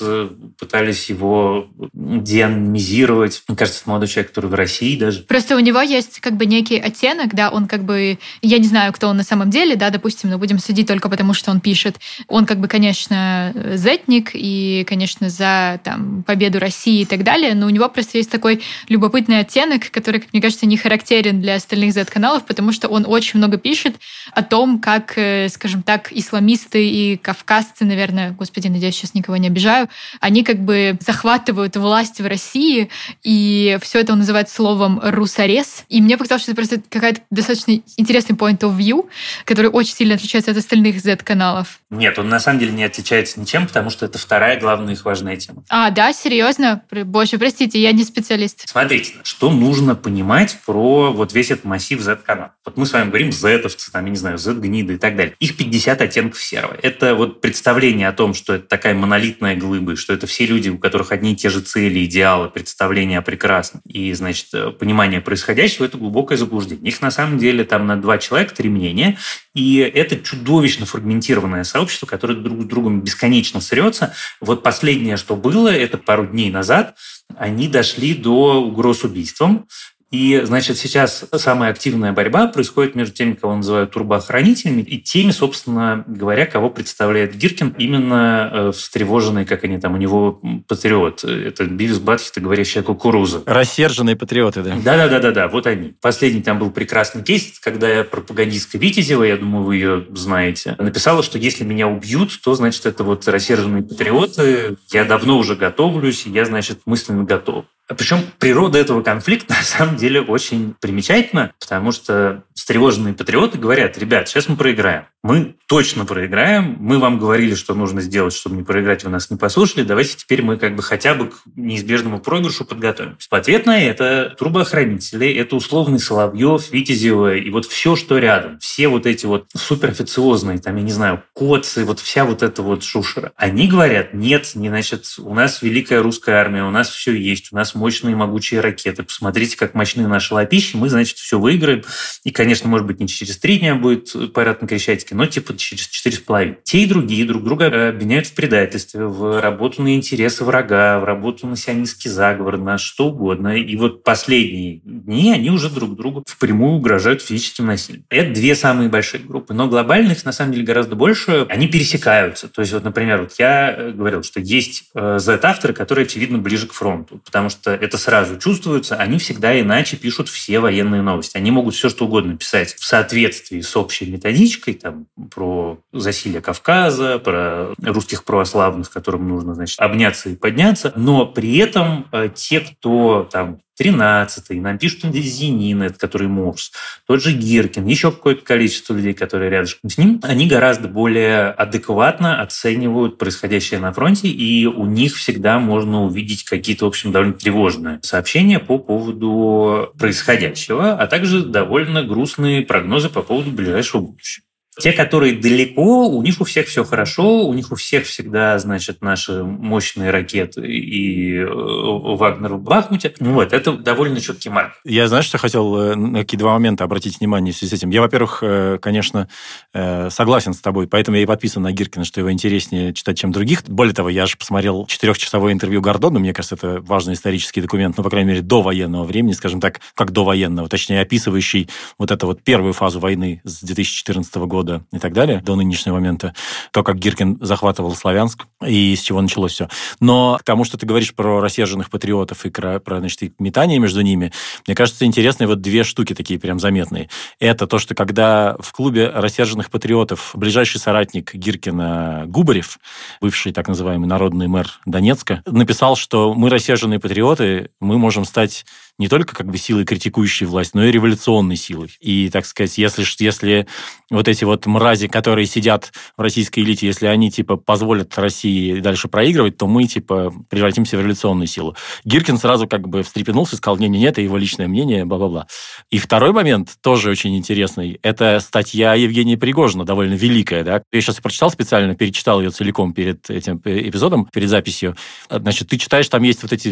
пытались 0.57 1.09
его 1.09 1.67
деанонимизировать. 1.93 3.43
Мне 3.47 3.57
кажется, 3.57 3.81
это 3.81 3.89
молодой 3.89 4.07
человек, 4.07 4.29
который 4.29 4.49
в 4.49 4.53
России 4.53 4.97
даже. 4.97 5.23
Просто 5.23 5.55
у 5.55 5.59
него 5.59 5.81
есть 5.81 6.19
как 6.19 6.37
бы 6.37 6.45
некий 6.45 6.79
оттенок, 6.79 7.33
да, 7.33 7.49
он 7.49 7.67
как 7.67 7.83
бы... 7.83 8.17
Я 8.41 8.59
не 8.59 8.67
знаю, 8.67 8.93
кто 8.93 9.07
он 9.07 9.17
на 9.17 9.23
самом 9.23 9.49
деле, 9.49 9.75
да, 9.75 9.89
допустим, 9.89 10.29
но 10.29 10.37
будем 10.37 10.59
судить 10.59 10.87
только 10.87 11.09
потому, 11.09 11.33
что 11.33 11.51
он 11.51 11.59
пишет. 11.59 11.97
Он 12.27 12.45
как 12.45 12.59
бы, 12.59 12.67
конечно, 12.67 13.53
зетник 13.73 14.31
и, 14.33 14.85
конечно, 14.87 15.29
за 15.29 15.79
там, 15.83 16.23
победу 16.23 16.59
России 16.59 17.01
и 17.01 17.05
так 17.05 17.23
далее, 17.23 17.55
но 17.55 17.65
у 17.65 17.69
него 17.69 17.89
просто 17.95 18.19
есть 18.19 18.29
такой 18.29 18.61
любопытный 18.87 19.39
оттенок, 19.39 19.89
который, 19.89 20.19
как 20.19 20.33
мне 20.33 20.41
кажется, 20.41 20.67
не 20.67 20.77
характерен 20.77 21.41
для 21.41 21.55
остальных 21.55 21.93
Z-каналов, 21.93 22.45
потому 22.45 22.71
что 22.71 22.87
он 22.87 23.05
очень 23.07 23.39
много 23.39 23.57
пишет 23.57 23.95
о 24.31 24.43
том, 24.43 24.79
как, 24.79 25.17
э, 25.17 25.49
скажем 25.49 25.81
так, 25.81 26.11
исламисты 26.11 26.87
и 26.87 27.17
кавказцы, 27.17 27.85
наверное, 27.85 28.31
господи, 28.31 28.67
надеюсь, 28.67 28.95
сейчас 28.95 29.15
никого 29.15 29.37
не 29.37 29.47
обижаю, 29.47 29.89
они 30.19 30.43
как 30.43 30.59
бы 30.59 30.97
захватывают 30.99 31.75
власть 31.75 32.19
в 32.21 32.27
России, 32.27 32.89
и 33.23 33.77
все 33.81 34.01
это 34.01 34.13
он 34.13 34.19
называет 34.19 34.49
словом 34.49 34.99
«русорез». 35.01 35.85
И 35.89 36.01
мне 36.01 36.17
показалось, 36.17 36.43
что 36.43 36.51
это 36.51 36.57
просто 36.57 36.81
какая-то 36.89 37.21
достаточно 37.31 37.81
интересный 37.97 38.35
point 38.35 38.59
of 38.59 38.77
view, 38.77 39.07
который 39.45 39.71
очень 39.71 39.93
сильно 39.93 40.15
отличается 40.15 40.51
от 40.51 40.57
остальных 40.57 40.99
Z-каналов. 40.99 41.79
Нет, 41.89 42.19
он 42.19 42.29
на 42.29 42.39
самом 42.39 42.59
деле 42.59 42.73
не 42.73 42.83
отличается 42.83 43.39
ничем, 43.39 43.67
потому 43.67 43.89
что 43.89 44.05
это 44.05 44.17
вторая 44.17 44.59
главная 44.59 44.93
их 44.93 45.05
важная 45.05 45.37
тема. 45.37 45.63
А, 45.69 45.89
да, 45.91 46.13
серьезно? 46.13 46.81
Боже, 46.91 47.37
простите, 47.37 47.81
я 47.85 47.91
не 47.91 48.03
специалист. 48.03 48.67
Смотрите, 48.67 49.13
что 49.23 49.51
нужно 49.51 49.95
понимать 49.95 50.57
про 50.65 51.11
вот 51.11 51.33
весь 51.33 51.51
этот 51.51 51.65
массив 51.65 52.01
Z-канал. 52.01 52.49
Вот 52.65 52.77
мы 52.77 52.85
с 52.85 52.93
вами 52.93 53.09
говорим 53.09 53.31
Z-овцы, 53.31 53.91
там, 53.91 54.05
я 54.05 54.11
не 54.11 54.17
знаю, 54.17 54.37
Z-гниды 54.39 54.95
и 54.95 54.97
так 54.97 55.15
далее. 55.15 55.35
Их 55.39 55.55
50 55.55 56.01
оттенков 56.01 56.41
серого. 56.41 56.75
Это 56.81 57.13
вот 57.13 57.41
представление 57.41 58.07
о 58.07 58.11
том, 58.11 58.33
что 58.33 58.55
это 58.55 58.67
такая 58.67 58.95
монолитная 58.95 59.55
глыба, 59.55 59.95
что 59.95 60.13
это 60.13 60.25
все 60.25 60.47
люди, 60.47 60.69
у 60.69 60.79
которых 60.79 61.11
одни 61.11 61.33
и 61.33 61.35
те 61.35 61.49
же 61.49 61.61
цели, 61.61 62.05
идеалы, 62.05 62.49
представления 62.49 63.19
о 63.19 63.21
прекрасном. 63.21 63.81
И, 63.85 64.11
значит, 64.13 64.47
понимание 64.79 65.21
происходящего– 65.21 65.85
это 65.85 65.97
глубокое 65.97 66.37
заблуждение. 66.37 66.87
Их 66.87 67.01
на 67.01 67.11
самом 67.11 67.37
деле 67.37 67.63
там 67.65 67.85
на 67.85 68.01
два 68.01 68.17
человека 68.17 68.55
три 68.55 68.69
мнения, 68.69 69.17
и 69.53 69.77
это 69.77 70.17
чудовищно 70.17 70.85
фрагментированное 70.85 71.63
сообщество, 71.63 72.07
которое 72.07 72.35
друг 72.35 72.63
с 72.63 72.65
другом 72.65 73.01
бесконечно 73.01 73.61
срется. 73.61 74.13
Вот 74.41 74.63
последнее, 74.63 75.17
что 75.17 75.35
было, 75.35 75.69
это 75.69 75.97
пару 75.97 76.25
дней 76.25 76.49
назад, 76.49 76.95
они 77.37 77.67
дошли 77.67 78.13
до 78.13 78.61
угроз 78.61 79.03
убийством. 79.03 79.67
И, 80.15 80.41
значит, 80.45 80.77
сейчас 80.77 81.25
самая 81.33 81.71
активная 81.71 82.13
борьба 82.13 82.47
происходит 82.47 82.95
между 82.95 83.13
теми, 83.13 83.33
кого 83.33 83.57
называют 83.57 83.91
турбоохранителями, 83.91 84.81
и 84.81 84.97
теми, 84.97 85.31
собственно 85.31 86.05
говоря, 86.07 86.45
кого 86.45 86.69
представляет 86.69 87.35
Гиркин, 87.35 87.75
именно 87.77 88.49
э, 88.49 88.71
встревоженный, 88.71 89.43
как 89.43 89.65
они 89.65 89.77
там, 89.77 89.93
у 89.93 89.97
него 89.97 90.41
патриот. 90.69 91.25
Это 91.25 91.65
Бивис 91.65 91.99
Батхита, 91.99 92.39
говорящая 92.39 92.81
кукуруза. 92.81 93.43
Рассерженные 93.45 94.15
патриоты, 94.15 94.61
да? 94.63 94.77
Да-да-да-да, 94.81 95.49
вот 95.49 95.67
они. 95.67 95.93
Последний 95.99 96.41
там 96.41 96.59
был 96.59 96.71
прекрасный 96.71 97.21
кейс, 97.21 97.59
когда 97.59 98.05
пропагандистка 98.05 98.77
Витязева, 98.77 99.23
я 99.23 99.35
думаю, 99.35 99.65
вы 99.65 99.75
ее 99.75 100.05
знаете, 100.13 100.77
написала, 100.79 101.23
что 101.23 101.37
если 101.37 101.65
меня 101.65 101.89
убьют, 101.89 102.39
то, 102.41 102.55
значит, 102.55 102.85
это 102.85 103.03
вот 103.03 103.27
рассерженные 103.27 103.83
патриоты, 103.83 104.77
я 104.93 105.03
давно 105.03 105.37
уже 105.37 105.57
готовлюсь, 105.57 106.25
я, 106.25 106.45
значит, 106.45 106.79
мысленно 106.85 107.25
готов. 107.25 107.65
Причем 107.87 108.19
природа 108.39 108.79
этого 108.79 109.01
конфликта 109.01 109.53
на 109.57 109.63
самом 109.63 109.95
деле 109.95 110.21
очень 110.21 110.75
примечательна, 110.79 111.53
потому 111.59 111.91
что 111.91 112.43
встревоженные 112.55 113.13
патриоты 113.13 113.57
говорят, 113.57 113.97
ребят, 113.97 114.27
сейчас 114.27 114.49
мы 114.49 114.55
проиграем. 114.55 115.05
мы 115.23 115.55
точно 115.67 116.05
проиграем, 116.05 116.77
мы 116.79 116.99
вам 116.99 117.19
говорили, 117.19 117.53
что 117.55 117.73
нужно 117.73 118.01
сделать, 118.01 118.33
чтобы 118.33 118.55
не 118.55 118.63
проиграть, 118.63 119.03
вы 119.03 119.09
нас 119.09 119.29
не 119.29 119.37
послушали, 119.37 119.83
давайте 119.83 120.15
теперь 120.15 120.41
мы 120.41 120.57
как 120.57 120.75
бы 120.75 120.83
хотя 120.83 121.15
бы 121.15 121.27
к 121.29 121.33
неизбежному 121.55 122.19
проигрышу 122.19 122.65
подготовимся. 122.65 123.27
В 123.29 123.33
ответ 123.33 123.65
на 123.65 123.81
это 123.81 124.35
трубоохранители, 124.37 125.33
это 125.35 125.55
условный 125.55 125.99
Соловьев, 125.99 126.71
Витязева 126.71 127.35
и 127.35 127.49
вот 127.49 127.65
все, 127.65 127.95
что 127.95 128.17
рядом, 128.17 128.59
все 128.59 128.87
вот 128.87 129.05
эти 129.05 129.25
вот 129.25 129.47
суперофициозные, 129.55 130.59
там, 130.59 130.75
я 130.77 130.83
не 130.83 130.91
знаю, 130.91 131.23
коцы, 131.33 131.85
вот 131.85 131.99
вся 131.99 132.25
вот 132.25 132.41
эта 132.41 132.61
вот 132.61 132.83
шушера, 132.83 133.33
они 133.35 133.67
говорят, 133.67 134.13
нет, 134.13 134.51
не, 134.55 134.69
значит, 134.69 135.05
у 135.17 135.33
нас 135.33 135.61
великая 135.61 136.01
русская 136.01 136.35
армия, 136.35 136.63
у 136.63 136.71
нас 136.71 136.89
все 136.89 137.13
есть, 137.13 137.51
у 137.51 137.55
нас 137.55 137.74
мощные 137.75 138.15
могучие 138.15 138.61
ракеты, 138.61 139.03
посмотрите, 139.03 139.57
как 139.57 139.73
мощны 139.73 140.07
наши 140.07 140.33
лапищи, 140.33 140.75
мы, 140.75 140.89
значит, 140.89 141.17
все 141.17 141.39
выиграем. 141.39 141.83
И, 142.23 142.31
конечно, 142.31 142.69
может 142.69 142.87
быть, 142.87 142.99
не 142.99 143.07
через 143.07 143.37
три 143.37 143.59
дня 143.59 143.75
будет 143.75 144.33
парад 144.33 144.61
на 144.61 144.67
Крещатике, 144.67 145.15
но 145.15 145.25
типа 145.25 145.55
через 145.57 145.87
четыре 145.87 146.17
с 146.17 146.19
половиной. 146.19 146.57
Те 146.63 146.79
и 146.79 146.85
другие 146.85 147.25
друг 147.25 147.43
друга 147.43 147.89
обвиняют 147.89 148.27
в 148.27 148.33
предательстве, 148.33 149.05
в 149.05 149.41
работу 149.41 149.81
на 149.83 149.95
интересы 149.95 150.43
врага, 150.43 150.99
в 150.99 151.03
работу 151.03 151.47
на 151.47 151.55
сионистский 151.55 152.09
заговор, 152.09 152.57
на 152.57 152.77
что 152.77 153.07
угодно. 153.07 153.57
И 153.57 153.75
вот 153.75 154.03
последние 154.03 154.81
дни 154.83 155.31
они 155.31 155.49
уже 155.49 155.69
друг 155.69 155.95
другу 155.95 156.23
впрямую 156.27 156.75
угрожают 156.75 157.21
физическим 157.21 157.67
насилием. 157.67 158.05
Это 158.09 158.33
две 158.33 158.55
самые 158.55 158.89
большие 158.89 159.21
группы. 159.23 159.53
Но 159.53 159.67
глобальных, 159.67 160.23
на 160.25 160.31
самом 160.31 160.53
деле, 160.53 160.65
гораздо 160.65 160.95
больше. 160.95 161.45
Они 161.49 161.67
пересекаются. 161.67 162.47
То 162.47 162.61
есть, 162.61 162.73
вот, 162.73 162.83
например, 162.83 163.21
вот 163.21 163.33
я 163.37 163.75
э, 163.75 163.91
говорил, 163.91 164.23
что 164.23 164.39
есть 164.39 164.89
э, 164.93 165.19
Z-авторы, 165.19 165.73
которые, 165.73 166.05
очевидно, 166.05 166.37
ближе 166.37 166.67
к 166.67 166.73
фронту, 166.73 167.19
потому 167.23 167.49
что 167.49 167.64
это 167.71 167.97
сразу 167.97 168.37
чувствуется. 168.37 168.95
Они 168.95 169.17
всегда 169.17 169.59
иначе 169.59 169.97
пишут 169.97 170.29
все 170.29 170.59
военные 170.59 171.01
новости. 171.01 171.37
Они 171.37 171.51
могут 171.51 171.75
все, 171.75 171.89
что 171.89 172.05
угодно 172.05 172.37
писать 172.37 172.75
в 172.75 172.85
соответствии 172.85 173.61
с 173.61 173.75
общей 173.75 174.09
методичкой, 174.09 174.75
там, 174.75 175.07
про 175.33 175.79
засилие 175.93 176.41
Кавказа, 176.41 177.19
про 177.19 177.73
русских 177.81 178.23
православных, 178.23 178.89
которым 178.89 179.27
нужно, 179.27 179.55
значит, 179.55 179.79
обняться 179.79 180.29
и 180.29 180.35
подняться, 180.35 180.93
но 180.95 181.25
при 181.25 181.57
этом 181.57 182.07
э, 182.11 182.29
те, 182.33 182.61
кто 182.61 183.27
там 183.31 183.59
13-й, 183.79 184.59
нам 184.59 184.77
пишут 184.77 185.13
Зенин, 185.13 185.83
это 185.83 185.99
который 185.99 186.27
Мурс, 186.27 186.71
тот 187.07 187.21
же 187.21 187.33
Гиркин, 187.33 187.85
еще 187.85 188.11
какое-то 188.11 188.43
количество 188.43 188.93
людей, 188.93 189.13
которые 189.13 189.51
рядышком 189.51 189.89
с 189.89 189.97
ним, 189.97 190.19
они 190.23 190.47
гораздо 190.47 190.87
более 190.87 191.49
адекватно 191.49 192.41
оценивают 192.41 193.17
происходящее 193.17 193.79
на 193.79 193.91
фронте, 193.91 194.27
и 194.27 194.65
у 194.65 194.85
них 194.85 195.15
всегда 195.15 195.59
можно 195.59 196.03
увидеть 196.03 196.43
какие-то, 196.43 196.85
в 196.85 196.89
общем, 196.89 197.11
довольно 197.11 197.33
тревожные 197.33 197.99
сообщения 198.01 198.59
по 198.59 198.77
поводу 198.77 199.93
происходящего, 199.97 200.93
а 200.93 201.07
также 201.07 201.43
довольно 201.43 202.03
грустные 202.03 202.61
прогнозы 202.61 203.09
по 203.09 203.21
поводу 203.21 203.51
ближайшего 203.51 204.01
будущего. 204.01 204.44
Те, 204.79 204.91
которые 204.91 205.35
далеко, 205.35 206.07
у 206.07 206.21
них 206.21 206.41
у 206.41 206.43
всех 206.43 206.67
все 206.67 206.83
хорошо, 206.83 207.45
у 207.47 207.53
них 207.53 207.71
у 207.71 207.75
всех 207.75 208.05
всегда, 208.05 208.59
значит, 208.59 209.01
наши 209.01 209.43
мощные 209.43 210.11
ракеты 210.11 210.67
и 210.67 211.37
э, 211.37 211.45
Вагнер 211.47 212.55
в 212.55 212.61
Бахмуте. 212.61 213.13
Ну 213.19 213.33
вот, 213.33 213.53
это 213.53 213.73
довольно 213.73 214.19
четкий 214.19 214.49
марк. 214.49 214.73
Я, 214.83 215.07
знаешь, 215.07 215.25
что 215.25 215.37
хотел 215.37 215.75
э, 215.77 215.95
на 215.95 216.19
какие 216.19 216.37
два 216.37 216.53
момента 216.53 216.83
обратить 216.83 217.19
внимание 217.19 217.53
в 217.53 217.57
связи 217.57 217.71
с 217.71 217.79
этим. 217.79 217.89
Я, 217.89 218.01
во-первых, 218.01 218.39
э, 218.41 218.77
конечно, 218.81 219.29
согласен 219.73 220.53
с 220.53 220.59
тобой, 220.59 220.87
поэтому 220.87 221.17
я 221.17 221.23
и 221.23 221.25
подписан 221.25 221.63
на 221.63 221.71
Гиркина, 221.71 222.05
что 222.05 222.19
его 222.19 222.31
интереснее 222.31 222.93
читать, 222.93 223.17
чем 223.17 223.31
других. 223.31 223.63
Более 223.63 223.93
того, 223.93 224.09
я 224.09 224.25
же 224.25 224.37
посмотрел 224.37 224.85
четырехчасовое 224.85 225.53
интервью 225.53 225.81
Гордона, 225.81 226.19
мне 226.19 226.33
кажется, 226.33 226.55
это 226.55 226.81
важный 226.81 227.13
исторический 227.13 227.61
документ, 227.61 227.97
ну, 227.97 228.03
по 228.03 228.09
крайней 228.09 228.29
мере, 228.29 228.41
до 228.41 228.61
военного 228.61 229.03
времени, 229.03 229.33
скажем 229.33 229.61
так, 229.61 229.79
как 229.93 230.11
до 230.11 230.23
военного, 230.23 230.69
точнее, 230.69 231.01
описывающий 231.01 231.69
вот 231.97 232.11
эту 232.11 232.27
вот 232.27 232.43
первую 232.43 232.73
фазу 232.73 232.99
войны 232.99 233.41
с 233.43 233.61
2014 233.63 234.35
года 234.35 234.64
года 234.65 234.83
и 234.91 234.99
так 234.99 235.13
далее, 235.13 235.41
до 235.41 235.55
нынешнего 235.55 235.95
момента, 235.95 236.33
то, 236.71 236.83
как 236.83 236.97
Гиркин 236.97 237.37
захватывал 237.41 237.95
Славянск 237.95 238.47
и 238.65 238.95
с 238.95 239.01
чего 239.01 239.21
началось 239.21 239.53
все. 239.53 239.69
Но 239.99 240.37
к 240.39 240.43
тому, 240.43 240.63
что 240.63 240.77
ты 240.77 240.85
говоришь 240.85 241.13
про 241.13 241.39
рассерженных 241.39 241.89
патриотов 241.89 242.45
и 242.45 242.49
про, 242.49 242.99
значит, 242.99 243.39
метание 243.39 243.79
между 243.79 244.01
ними, 244.01 244.31
мне 244.67 244.75
кажется, 244.75 245.05
интересные 245.05 245.47
вот 245.47 245.61
две 245.61 245.83
штуки 245.83 246.13
такие 246.13 246.39
прям 246.39 246.59
заметные. 246.59 247.09
Это 247.39 247.67
то, 247.67 247.77
что 247.79 247.93
когда 247.93 248.55
в 248.59 248.71
клубе 248.71 249.09
рассерженных 249.09 249.69
патриотов 249.69 250.31
ближайший 250.33 250.79
соратник 250.79 251.33
Гиркина 251.33 252.23
Губарев, 252.25 252.79
бывший 253.21 253.53
так 253.53 253.67
называемый 253.67 254.07
народный 254.07 254.47
мэр 254.47 254.67
Донецка, 254.85 255.43
написал, 255.45 255.95
что 255.95 256.33
мы 256.33 256.49
рассерженные 256.49 256.99
патриоты, 256.99 257.69
мы 257.79 257.97
можем 257.97 258.25
стать 258.25 258.65
не 258.97 259.07
только 259.07 259.35
как 259.35 259.47
бы 259.47 259.57
силой, 259.57 259.85
критикующей 259.85 260.45
власть, 260.45 260.73
но 260.73 260.83
и 260.85 260.91
революционной 260.91 261.57
силой. 261.57 261.91
И, 261.99 262.29
так 262.29 262.45
сказать, 262.45 262.77
если, 262.77 263.05
если 263.19 263.67
вот 264.09 264.27
эти 264.27 264.43
вот 264.43 264.65
мрази, 264.65 265.07
которые 265.07 265.47
сидят 265.47 265.91
в 266.17 266.21
российской 266.21 266.61
элите, 266.61 266.87
если 266.87 267.07
они, 267.07 267.31
типа, 267.31 267.57
позволят 267.57 268.17
России 268.17 268.79
дальше 268.79 269.07
проигрывать, 269.07 269.57
то 269.57 269.67
мы, 269.67 269.85
типа, 269.85 270.33
превратимся 270.49 270.97
в 270.97 270.99
революционную 270.99 271.47
силу. 271.47 271.75
Гиркин 272.05 272.37
сразу 272.37 272.67
как 272.67 272.87
бы 272.87 273.03
встрепенулся 273.03 273.57
сказал, 273.57 273.77
не, 273.77 273.87
не, 273.87 273.99
не, 273.99 274.05
это 274.05 274.21
его 274.21 274.37
личное 274.37 274.67
мнение, 274.67 275.05
бла-бла-бла. 275.05 275.47
И 275.89 275.97
второй 275.97 276.31
момент, 276.31 276.75
тоже 276.81 277.09
очень 277.09 277.35
интересный, 277.35 277.99
это 278.01 278.39
статья 278.39 278.93
Евгения 278.93 279.37
Пригожина, 279.37 279.85
довольно 279.85 280.13
великая, 280.13 280.63
да. 280.63 280.81
Я 280.91 281.01
сейчас 281.01 281.17
прочитал 281.17 281.51
специально, 281.51 281.95
перечитал 281.95 282.41
ее 282.41 282.51
целиком 282.51 282.93
перед 282.93 283.29
этим 283.29 283.61
эпизодом, 283.65 284.25
перед 284.25 284.49
записью. 284.49 284.95
Значит, 285.29 285.69
ты 285.69 285.77
читаешь, 285.77 286.07
там 286.07 286.23
есть 286.23 286.43
вот 286.43 286.53
эти 286.53 286.69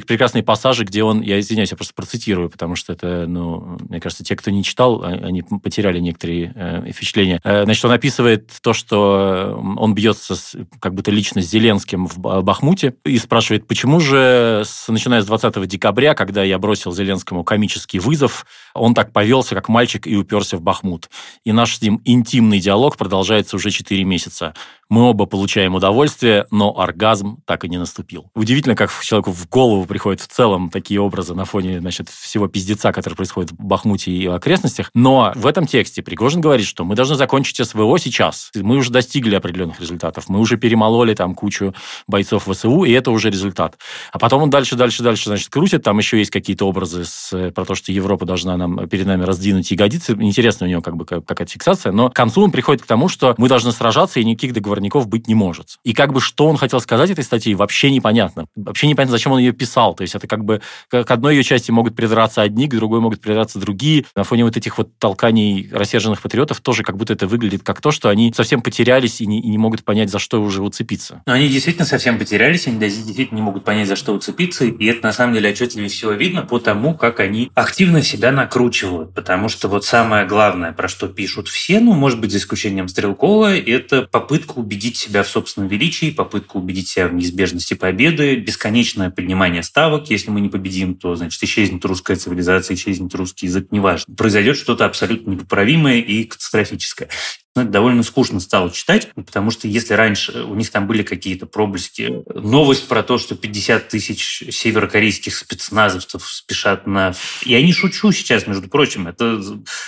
прекрасные 0.00 0.42
пассажи, 0.42 0.84
где 0.84 1.02
он, 1.02 1.20
я 1.20 1.40
извиняюсь, 1.40 1.63
я 1.72 1.76
просто 1.76 1.94
процитирую, 1.94 2.50
потому 2.50 2.76
что 2.76 2.92
это, 2.92 3.26
ну, 3.26 3.78
мне 3.88 4.00
кажется, 4.00 4.24
те, 4.24 4.36
кто 4.36 4.50
не 4.50 4.62
читал, 4.62 5.02
а, 5.02 5.08
они 5.08 5.42
потеряли 5.42 5.98
некоторые 5.98 6.52
э, 6.54 6.92
впечатления. 6.92 7.40
Э, 7.44 7.64
значит, 7.64 7.84
он 7.84 7.92
описывает 7.92 8.50
то, 8.60 8.72
что 8.72 9.60
он 9.76 9.94
бьется 9.94 10.36
с, 10.36 10.56
как 10.80 10.94
будто 10.94 11.10
лично 11.10 11.42
с 11.42 11.46
Зеленским 11.46 12.06
в 12.06 12.18
Бахмуте 12.18 12.94
и 13.04 13.18
спрашивает, 13.18 13.66
почему 13.66 14.00
же, 14.00 14.62
с, 14.64 14.88
начиная 14.88 15.22
с 15.22 15.26
20 15.26 15.66
декабря, 15.66 16.14
когда 16.14 16.42
я 16.42 16.58
бросил 16.58 16.92
Зеленскому 16.92 17.44
комический 17.44 17.98
вызов, 17.98 18.46
он 18.74 18.94
так 18.94 19.12
повелся, 19.12 19.54
как 19.54 19.68
мальчик, 19.68 20.06
и 20.06 20.16
уперся 20.16 20.56
в 20.56 20.62
Бахмут. 20.62 21.10
И 21.44 21.52
наш 21.52 21.76
с 21.76 21.82
ним 21.82 22.00
интимный 22.04 22.60
диалог 22.60 22.96
продолжается 22.96 23.56
уже 23.56 23.70
4 23.70 24.04
месяца. 24.04 24.54
Мы 24.94 25.02
оба 25.10 25.26
получаем 25.26 25.74
удовольствие, 25.74 26.46
но 26.52 26.78
оргазм 26.78 27.38
так 27.46 27.64
и 27.64 27.68
не 27.68 27.78
наступил. 27.78 28.30
Удивительно, 28.36 28.76
как 28.76 28.92
человеку 29.02 29.32
в 29.32 29.48
голову 29.48 29.86
приходят 29.86 30.20
в 30.20 30.28
целом 30.28 30.70
такие 30.70 31.00
образы 31.00 31.34
на 31.34 31.44
фоне 31.44 31.80
значит, 31.80 32.08
всего 32.08 32.46
пиздеца, 32.46 32.92
который 32.92 33.14
происходит 33.14 33.50
в 33.50 33.56
Бахмуте 33.56 34.12
и 34.12 34.24
окрестностях. 34.26 34.92
Но 34.94 35.32
в 35.34 35.48
этом 35.48 35.66
тексте 35.66 36.00
Пригожин 36.00 36.40
говорит, 36.40 36.64
что 36.64 36.84
мы 36.84 36.94
должны 36.94 37.16
закончить 37.16 37.56
СВО 37.66 37.98
сейчас. 37.98 38.52
Мы 38.54 38.76
уже 38.76 38.92
достигли 38.92 39.34
определенных 39.34 39.80
результатов. 39.80 40.28
Мы 40.28 40.38
уже 40.38 40.58
перемололи 40.58 41.12
там 41.14 41.34
кучу 41.34 41.74
бойцов 42.06 42.46
ВСУ, 42.48 42.84
и 42.84 42.92
это 42.92 43.10
уже 43.10 43.30
результат. 43.30 43.76
А 44.12 44.20
потом 44.20 44.44
он 44.44 44.50
дальше, 44.50 44.76
дальше, 44.76 45.02
дальше, 45.02 45.24
значит, 45.24 45.48
крутит. 45.48 45.82
Там 45.82 45.98
еще 45.98 46.18
есть 46.18 46.30
какие-то 46.30 46.68
образы 46.68 47.04
с, 47.04 47.50
про 47.50 47.64
то, 47.64 47.74
что 47.74 47.90
Европа 47.90 48.26
должна 48.26 48.56
нам 48.56 48.88
перед 48.88 49.06
нами 49.06 49.24
раздвинуть 49.24 49.68
ягодицы. 49.72 50.12
Интересно 50.12 50.68
у 50.68 50.70
него 50.70 50.82
как 50.82 50.94
бы 50.94 51.04
какая-то 51.04 51.50
фиксация. 51.50 51.90
Но 51.90 52.10
к 52.10 52.14
концу 52.14 52.42
он 52.42 52.52
приходит 52.52 52.84
к 52.84 52.86
тому, 52.86 53.08
что 53.08 53.34
мы 53.38 53.48
должны 53.48 53.72
сражаться, 53.72 54.20
и 54.20 54.24
никаких 54.24 54.52
договорников 54.84 55.08
быть 55.08 55.28
не 55.28 55.34
может. 55.34 55.78
И 55.84 55.92
как 55.92 56.12
бы 56.12 56.20
что 56.20 56.46
он 56.46 56.56
хотел 56.56 56.80
сказать 56.80 57.10
этой 57.10 57.24
статьей, 57.24 57.54
вообще 57.54 57.90
непонятно. 57.90 58.46
Вообще 58.56 58.86
непонятно, 58.86 59.12
зачем 59.12 59.32
он 59.32 59.38
ее 59.38 59.52
писал. 59.52 59.94
То 59.94 60.02
есть 60.02 60.14
это 60.14 60.26
как 60.26 60.44
бы 60.44 60.60
к 60.90 61.10
одной 61.10 61.36
ее 61.36 61.42
части 61.42 61.70
могут 61.70 61.96
придраться 61.96 62.42
одни, 62.42 62.68
к 62.68 62.74
другой 62.74 63.00
могут 63.00 63.20
придраться 63.20 63.58
другие. 63.58 64.04
На 64.16 64.24
фоне 64.24 64.44
вот 64.44 64.56
этих 64.56 64.78
вот 64.78 64.90
толканий 64.98 65.68
рассерженных 65.72 66.20
патриотов 66.20 66.60
тоже 66.60 66.82
как 66.82 66.96
будто 66.96 67.12
это 67.12 67.26
выглядит 67.26 67.62
как 67.62 67.80
то, 67.80 67.90
что 67.90 68.08
они 68.08 68.32
совсем 68.34 68.62
потерялись 68.62 69.20
и 69.20 69.26
не, 69.26 69.40
и 69.40 69.48
не 69.48 69.58
могут 69.58 69.84
понять, 69.84 70.10
за 70.10 70.18
что 70.18 70.40
уже 70.42 70.62
уцепиться. 70.62 71.22
Но 71.26 71.32
они 71.32 71.48
действительно 71.48 71.86
совсем 71.86 72.18
потерялись, 72.18 72.66
они 72.66 72.78
действительно 72.78 73.36
не 73.36 73.42
могут 73.42 73.64
понять, 73.64 73.88
за 73.88 73.96
что 73.96 74.12
уцепиться, 74.12 74.64
и 74.64 74.86
это 74.86 75.06
на 75.06 75.12
самом 75.12 75.34
деле 75.34 75.50
отчетливее 75.50 75.88
всего 75.88 76.12
видно 76.12 76.42
по 76.42 76.58
тому, 76.58 76.94
как 76.94 77.20
они 77.20 77.50
активно 77.54 78.02
себя 78.02 78.32
накручивают, 78.32 79.14
потому 79.14 79.48
что 79.48 79.68
вот 79.68 79.84
самое 79.84 80.26
главное, 80.26 80.72
про 80.72 80.88
что 80.88 81.08
пишут 81.08 81.48
все, 81.48 81.80
ну, 81.80 81.92
может 81.92 82.20
быть, 82.20 82.32
за 82.32 82.38
исключением 82.38 82.88
Стрелкова, 82.88 83.56
это 83.56 84.02
попытка 84.02 84.54
убедить 84.64 84.96
себя 84.96 85.22
в 85.22 85.28
собственном 85.28 85.68
величии, 85.68 86.10
попытка 86.10 86.56
убедить 86.56 86.88
себя 86.88 87.06
в 87.06 87.14
неизбежности 87.14 87.74
победы, 87.74 88.36
бесконечное 88.36 89.10
поднимание 89.10 89.62
ставок. 89.62 90.10
Если 90.10 90.30
мы 90.30 90.40
не 90.40 90.48
победим, 90.48 90.94
то, 90.94 91.14
значит, 91.14 91.42
исчезнет 91.42 91.84
русская 91.84 92.16
цивилизация, 92.16 92.74
исчезнет 92.74 93.14
русский 93.14 93.46
язык, 93.46 93.68
неважно. 93.70 94.14
Произойдет 94.14 94.56
что-то 94.56 94.86
абсолютно 94.86 95.32
непоправимое 95.32 96.00
и 96.00 96.24
катастрофическое. 96.24 97.08
Но 97.56 97.62
это 97.62 97.70
довольно 97.70 98.02
скучно 98.02 98.40
стало 98.40 98.70
читать, 98.70 99.10
потому 99.14 99.52
что 99.52 99.68
если 99.68 99.94
раньше 99.94 100.42
у 100.42 100.54
них 100.56 100.70
там 100.70 100.88
были 100.88 101.04
какие-то 101.04 101.46
проблески, 101.46 102.24
новость 102.34 102.88
про 102.88 103.04
то, 103.04 103.16
что 103.16 103.36
50 103.36 103.88
тысяч 103.88 104.42
северокорейских 104.50 105.36
спецназовцев 105.36 106.26
спешат 106.26 106.86
на... 106.86 107.14
Я 107.44 107.62
не 107.62 107.72
шучу 107.72 108.10
сейчас, 108.10 108.48
между 108.48 108.68
прочим, 108.68 109.06
это 109.06 109.40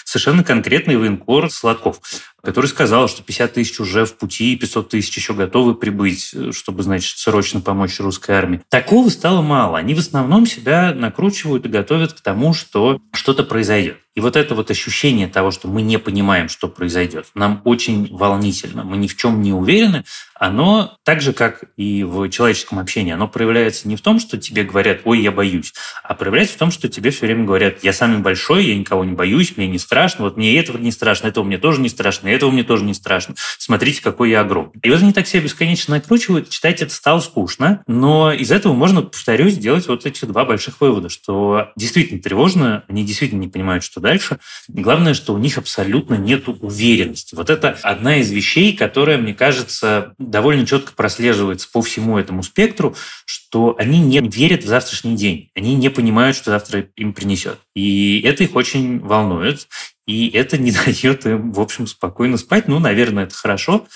совершенно 0.04 0.44
конкретный 0.44 0.96
военкор 0.96 1.50
Сладков. 1.50 2.00
который 2.46 2.66
сказал, 2.66 3.08
что 3.08 3.24
50 3.24 3.54
тысяч 3.54 3.80
уже 3.80 4.04
в 4.04 4.16
пути, 4.16 4.54
500 4.54 4.88
тысяч 4.88 5.16
еще 5.16 5.34
готовы 5.34 5.74
прибыть, 5.74 6.32
чтобы, 6.52 6.84
значит, 6.84 7.18
срочно 7.18 7.60
помочь 7.60 7.98
русской 7.98 8.36
армии. 8.36 8.62
Такого 8.68 9.08
стало 9.08 9.42
мало. 9.42 9.78
Они 9.78 9.94
в 9.94 9.98
основном 9.98 10.46
себя 10.46 10.94
накручивают 10.94 11.66
и 11.66 11.68
готовят 11.68 12.12
к 12.12 12.20
тому, 12.20 12.54
что 12.54 13.00
что-то 13.12 13.42
произойдет. 13.42 13.98
И 14.16 14.20
вот 14.20 14.34
это 14.34 14.54
вот 14.54 14.70
ощущение 14.70 15.28
того, 15.28 15.50
что 15.50 15.68
мы 15.68 15.82
не 15.82 15.98
понимаем, 15.98 16.48
что 16.48 16.68
произойдет, 16.68 17.26
нам 17.34 17.60
очень 17.64 18.08
волнительно. 18.10 18.82
Мы 18.82 18.96
ни 18.96 19.08
в 19.08 19.16
чем 19.16 19.42
не 19.42 19.52
уверены, 19.52 20.04
оно 20.38 20.96
так 21.04 21.20
же, 21.20 21.32
как 21.32 21.64
и 21.76 22.04
в 22.04 22.28
человеческом 22.28 22.78
общении, 22.78 23.12
оно 23.12 23.28
проявляется 23.28 23.88
не 23.88 23.96
в 23.96 24.00
том, 24.00 24.20
что 24.20 24.38
тебе 24.38 24.64
говорят, 24.64 25.00
ой, 25.04 25.20
я 25.20 25.32
боюсь, 25.32 25.72
а 26.02 26.14
проявляется 26.14 26.54
в 26.54 26.58
том, 26.58 26.70
что 26.70 26.88
тебе 26.88 27.10
все 27.10 27.26
время 27.26 27.44
говорят, 27.44 27.82
я 27.82 27.92
самый 27.92 28.18
большой, 28.18 28.66
я 28.66 28.76
никого 28.76 29.04
не 29.04 29.12
боюсь, 29.12 29.56
мне 29.56 29.66
не 29.66 29.78
страшно, 29.78 30.24
вот 30.24 30.36
мне 30.36 30.58
этого 30.58 30.78
не 30.78 30.90
страшно, 30.90 31.28
этого 31.28 31.44
мне 31.44 31.58
тоже 31.58 31.80
не 31.80 31.88
страшно, 31.88 32.28
этого 32.28 32.50
мне 32.50 32.64
тоже 32.64 32.84
не 32.84 32.94
страшно. 32.94 33.34
Смотрите, 33.58 34.02
какой 34.02 34.30
я 34.30 34.40
огромный. 34.40 34.72
И 34.82 34.90
вот 34.90 35.02
они 35.02 35.12
так 35.12 35.26
себя 35.26 35.42
бесконечно 35.42 35.94
накручивают, 35.94 36.50
читать 36.50 36.82
это 36.82 36.92
стало 36.92 37.20
скучно, 37.20 37.82
но 37.86 38.32
из 38.32 38.50
этого 38.50 38.72
можно, 38.72 39.02
повторюсь, 39.02 39.54
сделать 39.54 39.88
вот 39.88 40.06
эти 40.06 40.24
два 40.24 40.44
больших 40.44 40.80
вывода, 40.80 41.08
что 41.08 41.70
действительно 41.76 42.20
тревожно, 42.20 42.84
они 42.88 43.04
действительно 43.04 43.40
не 43.40 43.48
понимают, 43.48 43.84
что 43.84 44.00
дальше. 44.00 44.38
Главное, 44.68 45.14
что 45.14 45.34
у 45.34 45.38
них 45.38 45.58
абсолютно 45.58 46.14
нет 46.14 46.44
уверенности. 46.48 47.34
Вот 47.34 47.50
это 47.50 47.76
одна 47.82 48.16
из 48.16 48.30
вещей, 48.30 48.76
которая, 48.76 49.18
мне 49.18 49.34
кажется, 49.34 50.14
довольно 50.26 50.66
четко 50.66 50.92
прослеживается 50.92 51.68
по 51.72 51.80
всему 51.80 52.18
этому 52.18 52.42
спектру, 52.42 52.94
что 53.24 53.74
они 53.78 54.00
не 54.00 54.20
верят 54.20 54.64
в 54.64 54.66
завтрашний 54.66 55.16
день. 55.16 55.50
Они 55.54 55.74
не 55.74 55.88
понимают, 55.88 56.36
что 56.36 56.50
завтра 56.50 56.86
им 56.96 57.12
принесет. 57.12 57.58
И 57.74 58.20
это 58.22 58.44
их 58.44 58.54
очень 58.54 58.98
волнует. 58.98 59.68
И 60.06 60.28
это 60.28 60.58
не 60.58 60.72
дает 60.86 61.26
им, 61.26 61.52
в 61.52 61.60
общем, 61.60 61.86
спокойно 61.86 62.36
спать. 62.36 62.68
Ну, 62.68 62.78
наверное, 62.78 63.24
это 63.24 63.34
хорошо. 63.34 63.86